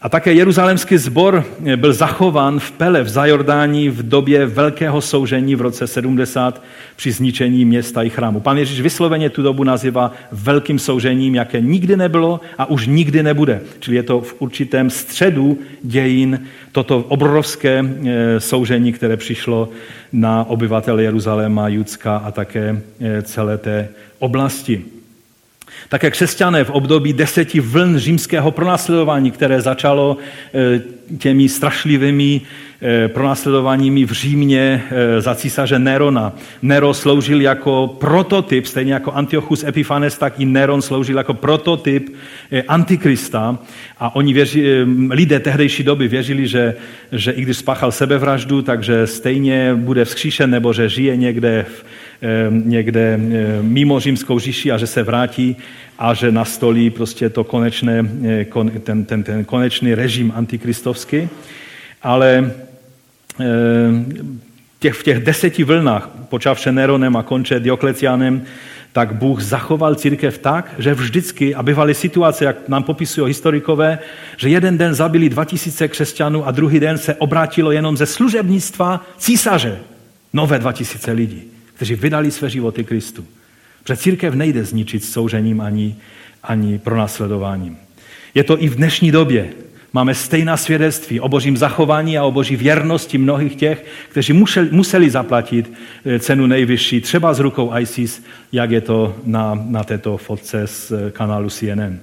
[0.00, 1.44] A také jeruzalémský sbor
[1.76, 6.62] byl zachován v Pele v Zajordání v době velkého soužení v roce 70
[6.96, 8.40] při zničení města i chrámu.
[8.40, 13.60] Pan Ježíš vysloveně tu dobu nazývá velkým soužením, jaké nikdy nebylo a už nikdy nebude.
[13.80, 19.68] Čili je to v určitém středu dějin toto obrovské e, soužení, které přišlo
[20.12, 23.88] na obyvatele Jeruzaléma, Judska a také e, celé té
[24.18, 25.01] oblasti.
[25.92, 30.16] Také křesťané v období deseti vln římského pronásledování, které začalo
[30.54, 30.80] eh,
[31.18, 32.40] těmi strašlivými
[32.80, 36.32] eh, pronásledováními v Římě eh, za císaře Nerona.
[36.62, 42.16] Nero sloužil jako prototyp, stejně jako Antiochus Epiphanes, tak i Neron sloužil jako prototyp
[42.68, 43.58] antikrista.
[43.98, 46.74] A oni věři, lidé tehdejší doby věřili, že,
[47.12, 51.84] že i když spáchal sebevraždu, takže stejně bude vzkříšen nebo že žije někde v,
[52.50, 53.20] někde
[53.60, 55.56] mimo římskou říši a že se vrátí
[55.98, 58.06] a že nastolí prostě to konečné,
[58.82, 61.28] ten, ten, ten konečný režim antikristovský.
[62.02, 62.50] Ale
[64.78, 68.42] těch, v těch deseti vlnách, počavše Neronem a konče Dioklecianem,
[68.92, 73.98] tak Bůh zachoval církev tak, že vždycky, a bývaly situace, jak nám popisují historikové,
[74.36, 79.78] že jeden den zabili 2000 křesťanů a druhý den se obrátilo jenom ze služebnictva císaře
[80.32, 83.24] nové 2000 lidí kteří vydali své životy Kristu.
[83.82, 85.96] Protože církev nejde zničit soužením ani,
[86.42, 87.76] ani pronásledováním.
[88.34, 89.50] Je to i v dnešní době.
[89.92, 95.10] Máme stejná svědectví o božím zachování a o boží věrnosti mnohých těch, kteří museli, museli
[95.10, 95.72] zaplatit
[96.04, 100.92] eh, cenu nejvyšší, třeba s rukou ISIS, jak je to na, na této fotce z
[100.92, 101.98] eh, kanálu CNN.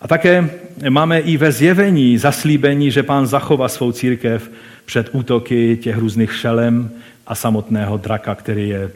[0.00, 0.50] A také
[0.88, 4.50] máme i ve zjevení zaslíbení, že pán zachová svou církev
[4.84, 6.90] před útoky těch různých šelem,
[7.32, 8.90] a samotného draka, který, je,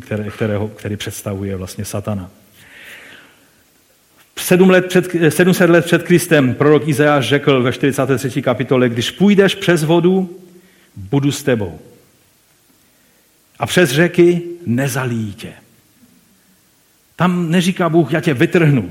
[0.00, 2.30] které, kterého, který představuje vlastně satana.
[4.38, 8.42] Sedm let před, 700 let před Kristem prorok Izajáš řekl ve 43.
[8.42, 10.38] kapitole, když půjdeš přes vodu,
[10.96, 11.78] budu s tebou.
[13.58, 15.52] A přes řeky nezalíjí tě.
[17.16, 18.90] Tam neříká Bůh, já tě vytrhnu.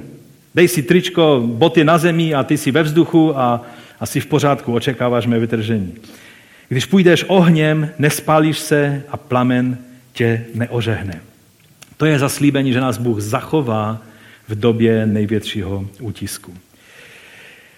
[0.55, 3.61] Dej si tričko, boty na zemi a ty si ve vzduchu a
[3.99, 5.93] asi v pořádku, očekáváš mé vytržení.
[6.72, 9.78] Když půjdeš ohněm, nespálíš se a plamen
[10.13, 11.22] tě neožehne.
[11.97, 14.01] To je zaslíbení, že nás Bůh zachová
[14.47, 16.53] v době největšího útisku.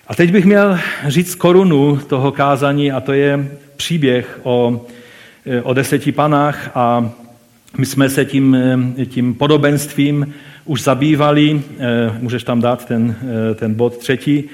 [0.08, 4.86] A teď bych měl říct korunu toho kázání a to je příběh o,
[5.64, 7.12] o deseti panách a
[7.78, 8.58] my jsme se tím,
[9.06, 10.34] tím podobenstvím
[10.66, 13.16] už zabývali, eh, můžeš tam dát ten,
[13.52, 14.50] eh, ten bod třetí,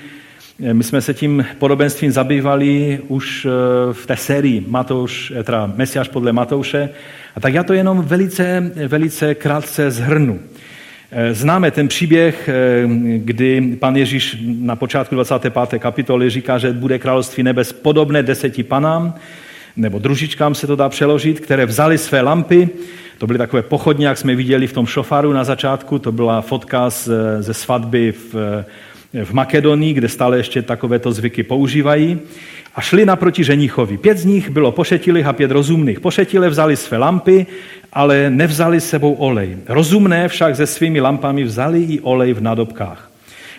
[0.73, 3.49] my jsme se tím podobenstvím zabývali už eh,
[3.93, 6.89] v té sérii Matouš, eh, teda Mesiáš podle Matouše.
[7.35, 10.39] A tak já to jenom velice, velice krátce zhrnu.
[11.31, 12.49] Známe ten příběh,
[13.17, 15.79] kdy pan Ježíš na počátku 25.
[15.79, 19.13] kapitoly říká, že bude království nebes podobné deseti panám,
[19.75, 22.69] nebo družičkám se to dá přeložit, které vzali své lampy.
[23.17, 25.99] To byly takové pochodně, jak jsme viděli v tom šofaru na začátku.
[25.99, 26.89] To byla fotka
[27.39, 28.65] ze svatby v
[29.23, 32.19] v Makedonii, kde stále ještě takovéto zvyky používají,
[32.75, 33.97] a šli naproti ženichovi.
[33.97, 35.99] Pět z nich bylo pošetilých a pět rozumných.
[35.99, 37.45] Pošetile vzali své lampy,
[37.93, 39.57] ale nevzali sebou olej.
[39.67, 43.11] Rozumné však se svými lampami vzali i olej v nádobkách.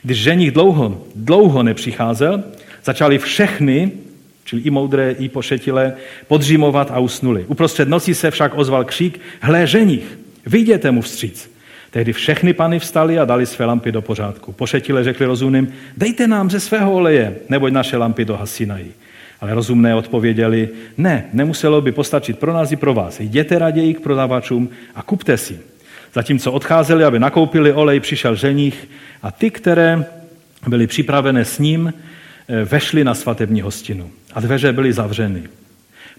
[0.03, 2.43] Když ženich dlouho, dlouho nepřicházel,
[2.85, 3.93] začali všechny,
[4.45, 5.93] čili i moudré, i pošetile,
[6.29, 7.45] podřímovat a usnuli.
[7.49, 11.50] Uprostřed noci se však ozval křík, hle ženich, vyjděte mu vstříc.
[11.91, 14.53] Tehdy všechny pany vstali a dali své lampy do pořádku.
[14.53, 18.93] Pošetile řekli rozumným, dejte nám ze svého oleje, neboť naše lampy dohasínají.
[19.41, 20.68] Ale rozumné odpověděli,
[20.99, 23.20] ne, nemuselo by postačit pro nás i pro vás.
[23.20, 25.61] Jděte raději k prodavačům a kupte si.
[26.14, 28.88] Zatímco odcházeli, aby nakoupili olej, přišel ženich
[29.22, 30.05] a ty, které
[30.68, 31.93] byly připravené s ním,
[32.49, 34.11] eh, vešli na svatební hostinu.
[34.34, 35.43] A dveře byly zavřeny.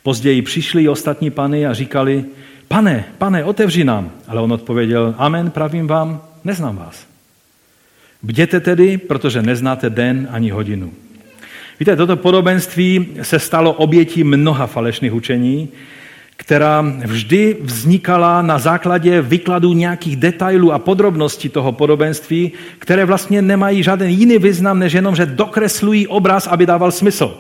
[0.03, 2.26] Později přišli i ostatní pany a říkali,
[2.72, 4.11] pane, pane, otevři nám.
[4.28, 7.05] Ale on odpověděl, amen, pravím vám, neznám vás.
[8.24, 10.91] Bděte tedy, protože neznáte den ani hodinu.
[11.80, 15.69] Víte, toto podobenství se stalo obětí mnoha falešných učení,
[16.38, 23.84] která vždy vznikala na základě výkladu nějakých detailů a podrobností toho podobenství, které vlastně nemají
[23.84, 27.38] žádný jiný význam, než jenom, že dokreslují obraz, aby dával smysl.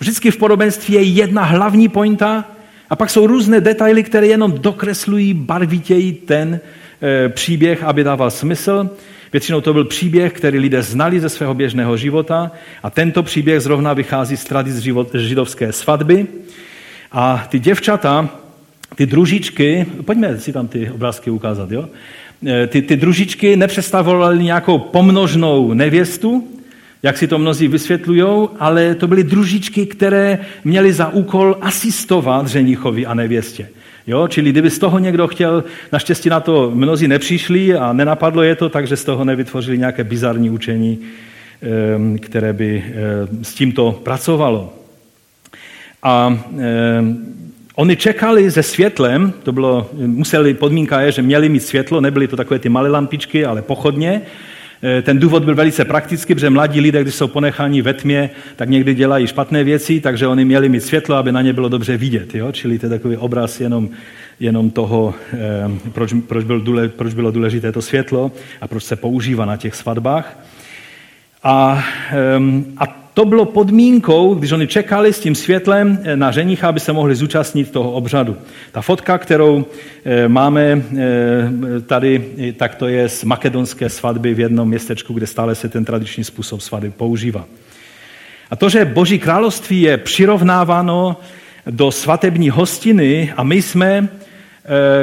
[0.00, 2.44] Vždycky v podobenství je jedna hlavní pointa,
[2.90, 6.60] a pak jsou různé detaily, které jenom dokreslují barvitěji ten
[7.02, 8.90] e, příběh, aby dával smysl.
[9.32, 12.50] Většinou to byl příběh, který lidé znali ze svého běžného života
[12.82, 14.76] a tento příběh zrovna vychází z tradic
[15.14, 16.26] židovské svatby.
[17.12, 18.28] A ty děvčata,
[18.94, 21.88] ty družičky, pojďme si tam ty obrázky ukázat, jo?
[22.46, 26.57] E, ty, ty družičky nepředstavovaly nějakou pomnožnou nevěstu,
[27.02, 33.06] jak si to mnozí vysvětlují, ale to byly družičky, které měly za úkol asistovat ženichovi
[33.06, 33.68] a nevěstě.
[34.06, 34.28] Jo?
[34.28, 38.68] Čili kdyby z toho někdo chtěl, naštěstí na to mnozí nepřišli a nenapadlo je to,
[38.68, 40.98] takže z toho nevytvořili nějaké bizarní učení,
[42.20, 42.84] které by
[43.42, 44.72] s tímto pracovalo.
[46.02, 46.38] A
[47.74, 52.36] oni čekali se světlem, to bylo, museli, podmínka je, že měli mít světlo, nebyly to
[52.36, 54.22] takové ty malé lampičky, ale pochodně,
[55.02, 58.94] ten důvod byl velice praktický, protože mladí lidé, když jsou ponecháni ve tmě, tak někdy
[58.94, 62.34] dělají špatné věci, takže oni měli mít světlo, aby na ně bylo dobře vidět.
[62.34, 62.52] Jo?
[62.52, 63.88] Čili to je takový obraz jenom,
[64.40, 68.96] jenom toho, eh, proč, proč, byl důle, proč bylo důležité to světlo a proč se
[68.96, 70.38] používá na těch svatbách.
[71.42, 71.84] A,
[72.78, 76.92] a to bylo podmínkou, když oni čekali s tím světlem eh, na ženicha, aby se
[76.92, 78.36] mohli zúčastnit toho obřadu.
[78.72, 79.66] Ta fotka, kterou
[80.04, 82.24] eh, máme eh, tady,
[82.56, 86.60] tak to je z makedonské svatby v jednom městečku, kde stále se ten tradiční způsob
[86.60, 87.44] svatby používá.
[88.50, 91.16] A to, že Boží království je přirovnáváno
[91.70, 94.08] do svatební hostiny a my jsme,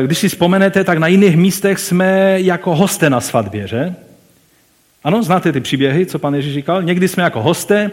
[0.06, 3.96] když si vzpomenete, tak na jiných místech jsme jako hosté na svatbě, že?
[5.06, 6.84] Ano, znáte ty příběhy, co pan Ježíš říkal?
[6.84, 7.92] Někdy jsme jako hosté,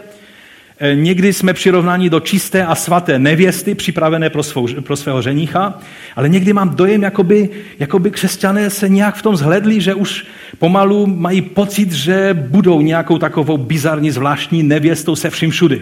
[0.79, 5.79] eh, někdy jsme přirovnáni do čisté a svaté nevěsty, připravené pro, svou, pro svého ženicha,
[6.15, 7.49] ale někdy mám dojem, jakoby,
[7.79, 10.25] jakoby křesťané se nějak v tom zhledli, že už
[10.59, 15.81] pomalu mají pocit, že budou nějakou takovou bizarní, zvláštní nevěstou se vším všudy.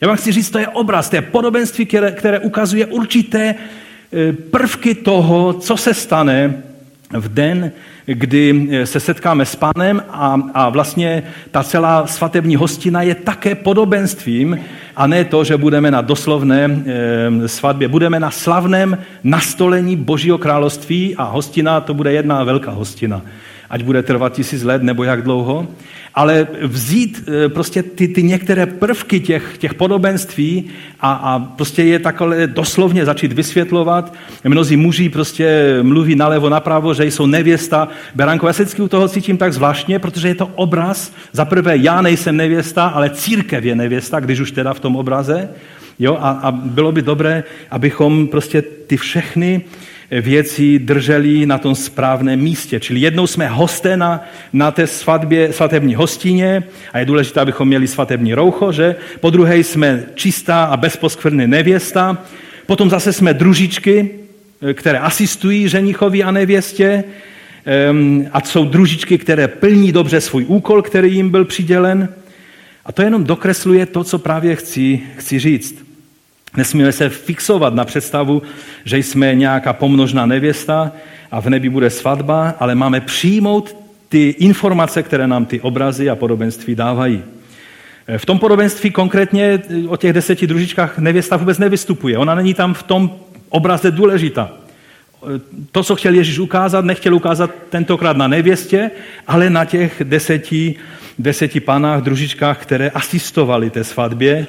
[0.00, 4.32] Já vám chci říct, to je obraz, to je podobenství, které, které ukazuje určité eh,
[4.32, 6.62] prvky toho, co se stane
[7.12, 7.72] v den,
[8.06, 13.54] kdy eh, se setkáme s pánem a, a vlastně ta celá svatební hostina je také
[13.54, 14.58] podobenstvím
[14.96, 17.88] a ne to, že budeme na doslovné e, svatbě.
[17.88, 23.22] Budeme na slavném nastolení Božího království a hostina to bude jedna velká hostina.
[23.70, 25.68] Ať bude trvat tisíc let nebo jak dlouho
[26.16, 30.64] ale vzít eh, prostě ty, ty některé prvky těch, těch podobenství
[31.00, 34.14] a, a prostě je takhle doslovně začít vysvětlovat.
[34.44, 37.88] Mnozí muži prostě mluví nalevo napravo, že jsou nevěsta.
[38.14, 41.12] Beranko, já se u toho cítím tak zvláštně, protože je to obraz.
[41.32, 45.48] Za prvé, já nejsem nevěsta, ale církev je nevěsta, když už teda v tom obraze.
[45.98, 49.64] Jo, a, a bylo by dobré, abychom prostě ty všechny
[50.10, 52.80] věcí drželi na tom správném místě.
[52.80, 57.86] Čili jednou jsme hosté na, na té svatbě, svatební hostině a je důležité, abychom měli
[57.86, 58.96] svatební roucho, že?
[59.20, 62.18] Po druhé jsme čistá a bezposkvrný nevěsta.
[62.66, 64.10] Potom zase jsme družičky,
[64.62, 67.04] eh, které asistují ženichovi a nevěstě.
[67.66, 72.08] Ehm, a jsou družičky, které plní dobře svůj úkol, který jim byl přidělen.
[72.84, 75.85] A to jenom dokresluje to, co právě chci, chci říct.
[76.56, 78.42] Nesmíme se fixovat na představu,
[78.84, 80.92] že jsme nějaká pomnožná nevěsta
[81.30, 83.76] a v nebi bude svatba, ale máme přijmout
[84.08, 87.22] ty informace, které nám ty obrazy a podobenství dávají.
[88.16, 92.18] V tom podobenství konkrétně o těch deseti družičkách nevěsta vůbec nevystupuje.
[92.18, 93.10] Ona není tam v tom
[93.48, 94.50] obraze důležitá.
[95.72, 98.90] To, co chtěl Ježíš ukázat, nechtěl ukázat tentokrát na nevěstě,
[99.26, 100.74] ale na těch deseti,
[101.18, 104.46] deseti panách, družičkách, které asistovali té svatbě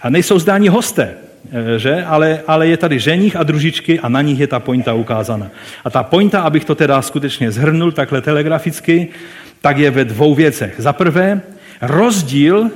[0.00, 1.14] a nejsou zdáni hosté.
[1.52, 2.04] Eh, že?
[2.04, 5.50] Ale, ale je tady ženich a družičky a na nich je ta pointa ukázána.
[5.84, 9.08] A ta pointa, abych to teda skutečně zhrnul takhle telegraficky,
[9.60, 10.74] tak je ve dvou věcech.
[10.78, 11.40] Za prvé,
[11.80, 12.70] rozdíl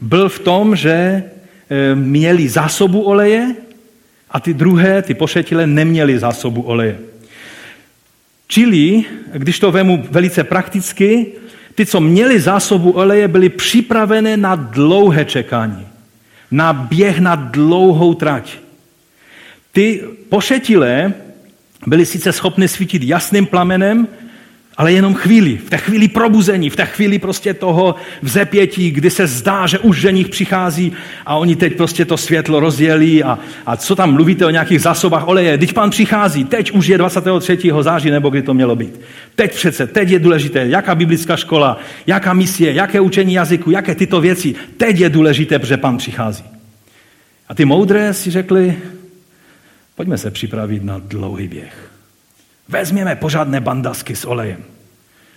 [0.00, 3.54] byl v tom, že eh, měli zásobu oleje
[4.30, 6.98] a ty druhé, ty pošetile, neměli zásobu oleje.
[8.48, 11.26] Čili, když to vemu velice prakticky,
[11.74, 15.86] ty, co měli zásobu oleje, byly připravené na dlouhé čekání
[16.50, 18.58] na běh na dlouhou trať.
[19.72, 21.14] Ty pošetilé
[21.86, 24.08] byli sice schopni svítit jasným plamenem,
[24.78, 29.26] ale jenom chvíli, v té chvíli probuzení, v té chvíli prostě toho vzepětí, kdy se
[29.26, 30.92] zdá, že už ženich přichází
[31.26, 35.28] a oni teď prostě to světlo rozdělí a, a co tam mluvíte o nějakých zásobách
[35.28, 37.58] oleje, teď pán přichází, teď už je 23.
[37.80, 39.00] září, nebo kdy to mělo být.
[39.34, 44.20] Teď přece, teď je důležité, jaká biblická škola, jaká misie, jaké učení jazyku, jaké tyto
[44.20, 46.44] věci, teď je důležité, protože pán přichází.
[47.48, 48.76] A ty moudré si řekli,
[49.94, 51.97] pojďme se připravit na dlouhý běh.
[52.68, 54.64] Vezměme pořádné bandasky s olejem.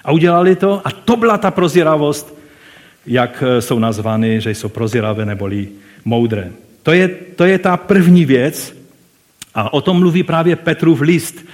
[0.03, 2.38] A udělali to a to byla ta prozíravost,
[3.05, 5.67] jak eh, jsou nazvány, že jsou prozíravé neboli
[6.05, 6.51] moudré.
[6.84, 8.75] To je, to je ta první věc
[9.53, 11.45] a o tom mluví právě Petrův list,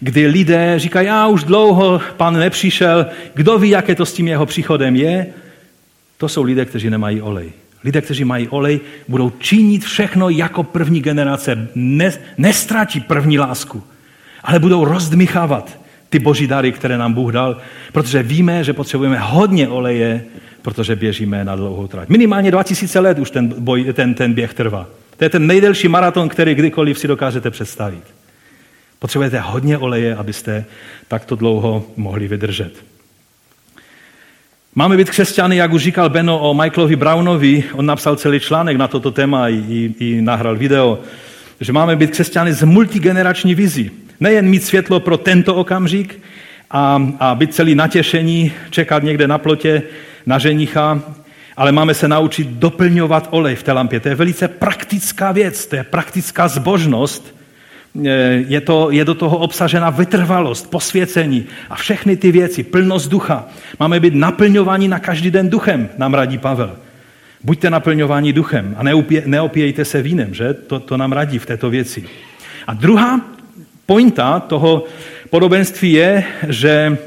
[0.00, 4.46] kdy lidé říkají, já už dlouho pan nepřišel, kdo ví, jaké to s tím jeho
[4.46, 5.26] příchodem je.
[6.18, 7.52] To jsou lidé, kteří nemají olej.
[7.84, 11.68] Lidé, kteří mají olej, budou činit všechno jako první generace.
[11.74, 13.82] Ne, nestratí první lásku
[14.46, 15.78] ale budou rozdmychávat
[16.08, 17.56] ty boží dary, které nám Bůh dal,
[17.92, 20.24] protože víme, že potřebujeme hodně oleje,
[20.62, 22.08] protože běžíme na dlouhou trať.
[22.08, 24.86] Minimálně 2000 let už ten, boj, ten, ten běh trvá.
[25.16, 28.02] To je ten nejdelší maraton, který kdykoliv si dokážete představit.
[28.98, 30.64] Potřebujete hodně oleje, abyste
[31.08, 32.72] takto dlouho mohli vydržet.
[34.74, 38.88] Máme být křesťany, jak už říkal Beno o Michaelovi Brownovi, on napsal celý článek na
[38.88, 40.98] toto téma i, i, nahrál video,
[41.60, 44.05] že máme být křesťany z multigenerační vizí.
[44.20, 46.22] Nejen mít světlo pro tento okamžik
[46.70, 49.82] a, a být celý natěšení, čekat někde na plotě
[50.26, 51.02] na ženicha,
[51.56, 54.00] ale máme se naučit doplňovat olej v té lampě.
[54.00, 57.36] To je velice praktická věc, to je praktická zbožnost,
[58.48, 63.44] je, to, je do toho obsažena vytrvalost, posvěcení a všechny ty věci, plnost ducha.
[63.80, 66.76] Máme být naplňováni na každý den duchem, nám radí Pavel.
[67.44, 70.54] Buďte naplňováni duchem a neopě, neopějte se vínem, že?
[70.54, 72.04] To, to nám radí v této věci.
[72.66, 73.20] A druhá
[73.86, 74.84] pointa toho
[75.30, 76.98] podobenství je, že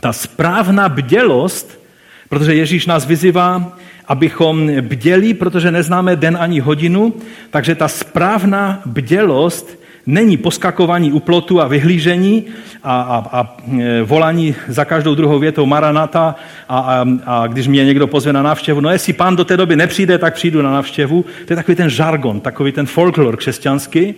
[0.00, 1.80] ta správná bdělost,
[2.28, 7.14] protože Ježíš nás vyzývá, abychom bděli, protože neznáme den ani hodinu,
[7.50, 12.44] takže ta správná bdělost není poskakování u plotu a vyhlížení
[12.82, 16.34] a, a, a e, volání za každou druhou větou Maranata
[16.68, 19.76] a, a, a když mě někdo pozve na návštěvu, no jestli pán do té doby
[19.76, 21.24] nepřijde, tak přijdu na návštěvu.
[21.46, 24.14] To je takový ten žargon, takový ten folklor křesťanský,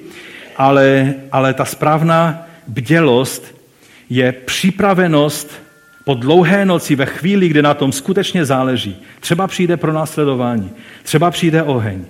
[0.57, 3.55] ale, ale ta správná bdělost
[4.11, 5.50] je připravenost
[6.05, 10.70] po dlouhé noci, ve chvíli, kdy na tom skutečně záleží, třeba přijde pro následování,
[11.02, 12.05] třeba přijde oheň,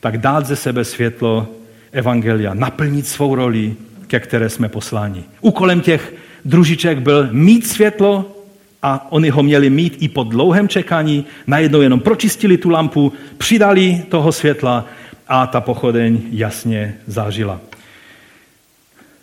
[0.00, 1.48] tak dát ze sebe světlo
[1.92, 3.74] evangelia, naplnit svou roli,
[4.06, 5.24] ke které jsme posláni.
[5.40, 6.14] Úkolem těch
[6.44, 8.36] družiček byl mít světlo
[8.82, 14.02] a oni ho měli mít i po dlouhém čekání, najednou jenom pročistili tu lampu, přidali
[14.08, 14.86] toho světla
[15.30, 17.60] a ta pochodeň jasně zážila.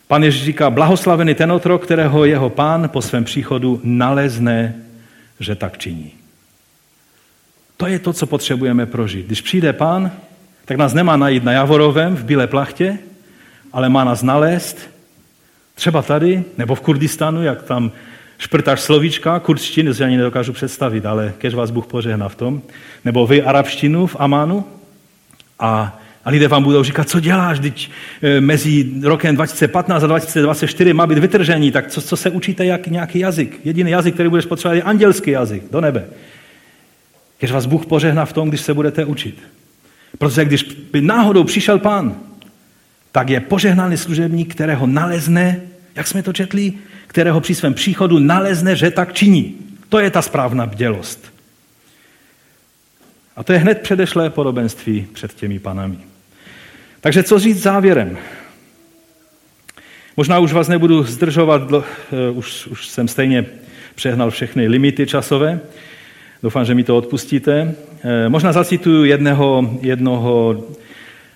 [0.07, 4.75] Pan Ježíš říká, blahoslavený ten otrok, kterého jeho pán po svém příchodu nalezne,
[5.39, 6.11] že tak činí.
[7.77, 9.25] To je to, co potřebujeme prožít.
[9.25, 10.11] Když přijde pán,
[10.65, 12.97] tak nás nemá najít na Javorovém v Bílé plachtě,
[13.73, 14.89] ale má nás nalézt
[15.75, 17.91] třeba tady, nebo v Kurdistanu, jak tam
[18.37, 22.61] šprtáš slovíčka, kurdštiny si ani nedokážu představit, ale kež vás Bůh požehná v tom,
[23.05, 24.76] nebo vy arabštinu v Amánu
[25.59, 27.91] a, a lidé vám budou říkat, co děláš, když
[28.21, 32.87] e, mezi rokem 2015 a 2024 má být vytržení, tak co, co se učíte, jak
[32.87, 33.59] nějaký jazyk?
[33.63, 36.05] Jediný jazyk, který budeš potřebovat, je andělský jazyk, do nebe.
[37.37, 39.37] Kež vás Bůh požehná v tom, když se budete učit.
[40.17, 42.15] Protože když by náhodou přišel pán,
[43.11, 45.61] tak je požehnaný služebník, kterého nalezne,
[45.95, 46.73] jak jsme to četli,
[47.07, 49.55] kterého při svém příchodu nalezne, že tak činí.
[49.89, 51.36] To je ta správná bdělost.
[53.37, 55.97] A to je hned předešlé podobenství před těmi panami.
[57.01, 58.17] Takže co říct závěrem?
[60.17, 63.45] Možná už vás nebudu zdržovat, eh, už, už jsem stejně
[63.95, 65.59] přehnal všechny limity časové.
[66.43, 67.75] Doufám, že mi to odpustíte.
[68.03, 70.63] Eh, možná zacituju jednoho, jednoho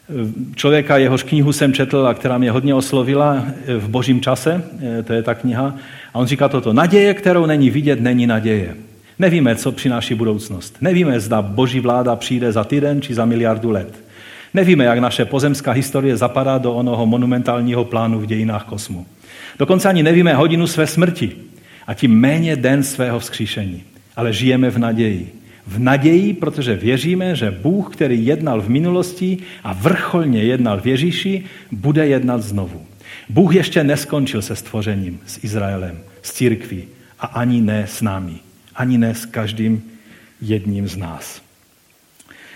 [0.10, 0.14] eh,
[0.56, 3.46] člověka, jehož knihu jsem četl a která mě hodně oslovila
[3.78, 4.64] v božím čase,
[5.04, 5.76] to je ta kniha.
[6.14, 8.76] A on říká toto, naděje, kterou není vidět, není naděje.
[9.22, 10.78] Nevíme, co přináší budoucnost.
[10.82, 14.04] Nevíme, zda boží vláda přijde za týden či za miliardu let.
[14.54, 19.06] Nevíme, jak naše pozemská historie zapadá do onoho monumentálního plánu v dějinách kosmu.
[19.60, 21.32] Dokonce ani nevíme hodinu své smrti
[21.88, 23.84] a tím méně den svého vzkříšení
[24.16, 25.34] ale žijeme v naději.
[25.68, 31.44] V naději, protože věříme, že Bůh, který jednal v minulosti a vrcholně jednal v Ježíši,
[31.72, 32.82] bude jednat znovu.
[33.30, 36.84] Bůh ještě neskončil se stvořením s Izraelem, s církví
[37.20, 38.36] a ani ne s námi,
[38.82, 39.84] ani ne s každým
[40.42, 41.42] jedním z nás.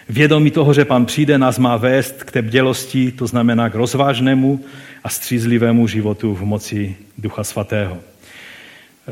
[0.09, 4.65] Vědomí toho, že pan přijde, nás má vést k té bdělosti, to znamená k rozvážnému
[5.03, 7.97] a střízlivému životu v moci Ducha Svatého.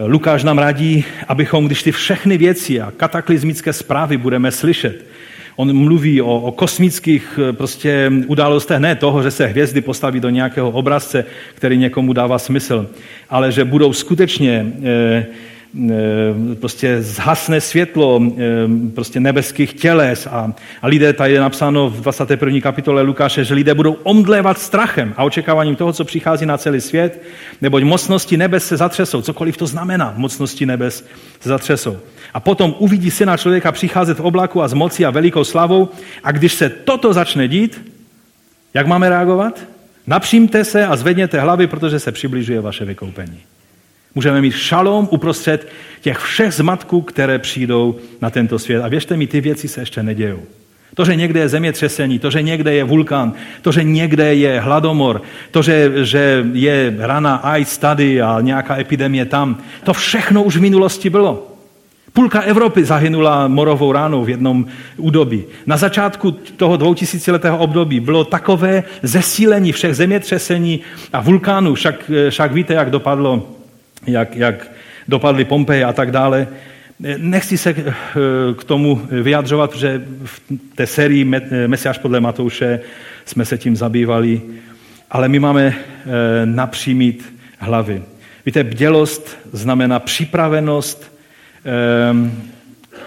[0.06, 5.06] Lukáš nám radí, abychom, když ty všechny věci a kataklizmické zprávy budeme slyšet,
[5.56, 10.30] on mluví o, o kosmických eh, prostě událostech, ne toho, že se hvězdy postaví do
[10.30, 11.26] nějakého obrazce,
[11.56, 12.90] který někomu dává smysl,
[13.30, 15.26] ale že budou skutečně eh,
[16.60, 18.42] prostě zhasne světlo eh,
[18.96, 22.60] prostě nebeských těles a, a lidé, tady je napsáno v 21.
[22.62, 27.22] kapitole Lukáše, že lidé budou omdlévat strachem a očekáváním toho, co přichází na celý svět,
[27.62, 31.06] neboť mocnosti nebes se zatřesou, cokoliv to znamená, mocnosti nebes
[31.40, 31.98] se zatřesou.
[32.34, 35.90] A potom uvidí syna člověka přicházet v oblaku a z moci a velikou slavou
[36.24, 37.92] a když se toto začne dít,
[38.74, 39.60] jak máme reagovat?
[40.08, 43.40] Napřímte se a zvedněte hlavy, protože se přibližuje vaše vykoupení.
[44.16, 45.68] Můžeme mít šalom uprostřed
[46.02, 48.82] těch všech zmatků, které přijdou na tento svět.
[48.82, 50.40] A věřte mi, ty věci se ještě nedějou.
[50.96, 55.22] To, že někde je zemětřesení, to, že někde je vulkán, to, že někde je hladomor,
[55.52, 60.62] to, že, že je rana AIDS tady a nějaká epidemie tam, to všechno už v
[60.62, 61.48] minulosti bylo.
[62.14, 64.66] Půlka Evropy zahynula morovou ránou v jednom
[64.98, 65.44] údobí.
[65.66, 70.80] Na začátku toho dvoutisíciletého období bylo takové zesílení všech zemětřesení
[71.14, 73.50] a vulkánů, však, však víte, jak dopadlo,
[74.08, 74.72] jak, jak
[75.08, 76.48] dopadly Pompeje a tak dále.
[77.18, 77.94] Nechci se eh,
[78.58, 80.42] k tomu vyjadřovat, protože v
[80.76, 81.26] té sérii
[81.68, 82.80] Mesiáš podle Matouše
[83.26, 84.42] jsme se tím zabývali,
[85.12, 88.04] ale my máme eh, napřímit hlavy.
[88.46, 91.14] Víte, bdělost znamená připravenost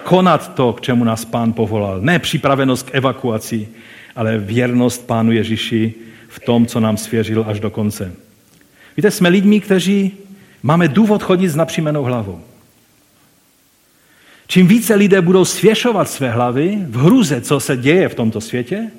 [0.05, 2.01] konat to, k čemu nás pán povolal.
[2.01, 3.69] Ne připravenost k evakuaci,
[4.17, 5.95] ale věrnost pánu Ježíši
[6.29, 8.13] v tom, co nám svěřil až do konce.
[8.97, 10.13] Víte, jsme lidmi, kteří
[10.67, 12.41] máme důvod chodit s napřímenou hlavou.
[14.47, 18.91] Čím více lidé budou svěšovat své hlavy v hruze, co se děje v tomto světě,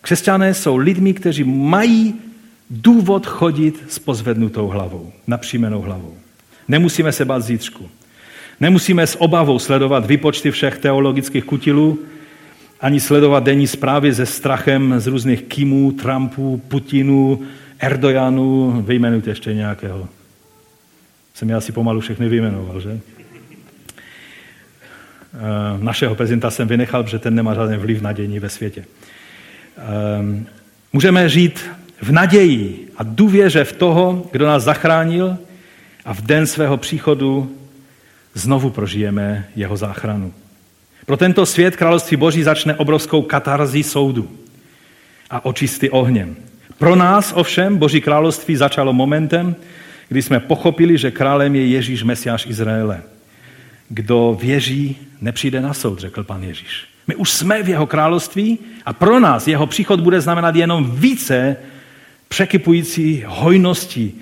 [0.00, 2.14] křesťané jsou lidmi, kteří mají
[2.70, 6.14] důvod chodit s pozvednutou hlavou, napřímenou hlavou.
[6.68, 7.88] Nemusíme se bát zítřku.
[8.60, 11.98] Nemusíme s obavou sledovat výpočty všech teologických kutilů,
[12.80, 17.42] ani sledovat denní zprávy se strachem z různých Kimů, Trumpů, Putinů,
[17.78, 20.08] Erdojanů, vyjmenujte ještě nějakého.
[21.34, 23.00] Jsem já asi pomalu všechny vyjmenoval, že?
[25.34, 28.84] Eh, našeho prezidenta jsem vynechal, protože ten nemá žádný vliv na dění ve světě.
[29.76, 30.46] Ehm,
[30.92, 31.70] můžeme žít
[32.02, 35.38] v naději a důvěře v toho, kdo nás zachránil
[36.04, 37.56] a v den svého příchodu
[38.34, 40.32] znovu prožijeme jeho záchranu.
[41.06, 44.30] Pro tento svět království Boží začne obrovskou katarzí soudu
[45.30, 46.36] a očisty ohněm.
[46.78, 49.56] Pro nás ovšem Boží království začalo momentem,
[50.08, 53.02] kdy jsme pochopili, že králem je Ježíš Mesiáš Izraele.
[53.88, 56.84] Kdo věří, nepřijde na soud, řekl pan Ježíš.
[57.06, 61.56] My už jsme v jeho království a pro nás jeho příchod bude znamenat jenom více
[62.28, 64.12] překypující hojnosti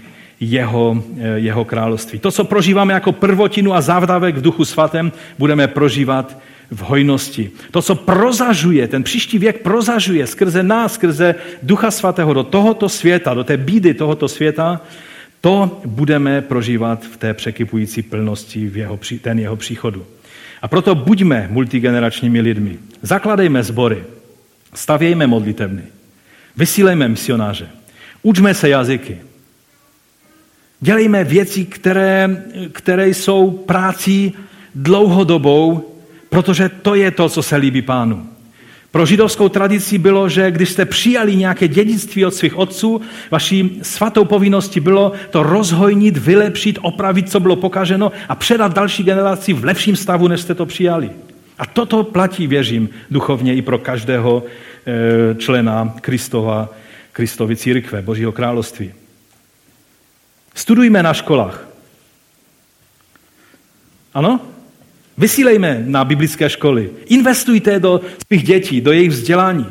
[0.40, 2.18] jeho, eh, jeho království.
[2.18, 6.38] To, co prožíváme jako prvotinu a závdavek v duchu svatém, budeme prožívat
[6.70, 7.50] v hojnosti.
[7.70, 13.34] To, co prozažuje, ten příští věk prozažuje skrze nás, skrze ducha svatého do tohoto světa,
[13.34, 14.80] do té bídy tohoto světa,
[15.42, 20.06] to budeme prožívat v té překypující plnosti v jeho, ten jeho příchodu.
[20.62, 22.78] A proto buďme multigeneračními lidmi.
[23.02, 24.04] Zakladejme sbory,
[24.74, 25.82] stavějme modlitevny,
[26.56, 27.68] vysílejme misionáře,
[28.22, 29.18] učme se jazyky,
[30.80, 34.32] dělejme věci, které, které jsou prácí
[34.74, 35.94] dlouhodobou,
[36.28, 38.31] protože to je to, co se líbí pánu.
[38.92, 43.00] Pro židovskou tradici bylo, že když jste přijali nějaké dědictví od svých otců,
[43.30, 49.52] vaší svatou povinností bylo to rozhojnit, vylepšit, opravit, co bylo pokaženo a předat další generaci
[49.52, 51.10] v lepším stavu, než jste to přijali.
[51.58, 54.42] A toto platí, věřím, duchovně i pro každého
[54.86, 56.68] e, člena Kristova,
[57.12, 58.92] Kristovy církve, Božího království.
[60.54, 61.68] Studujme na školách.
[64.14, 64.51] Ano?
[65.18, 66.90] Vysílejme na biblické školy.
[67.06, 69.66] Investujte do svých dětí, do jejich vzdělání,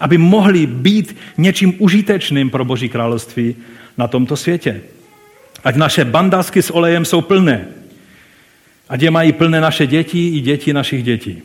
[0.00, 3.56] aby mohli být něčím užitečným pro Boží království
[3.98, 4.80] na tomto světě.
[5.64, 7.68] Ať naše bandasky s olejem jsou plné.
[8.88, 11.42] Ať je mají plné naše děti i děti našich dětí.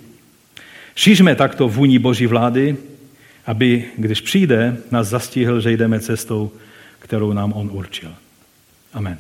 [0.96, 2.78] Šířme takto vůni Boží vlády,
[3.46, 6.52] aby, když přijde, nás zastihl, že jdeme cestou,
[7.00, 8.16] kterou nám On určil.
[8.94, 9.18] Amen.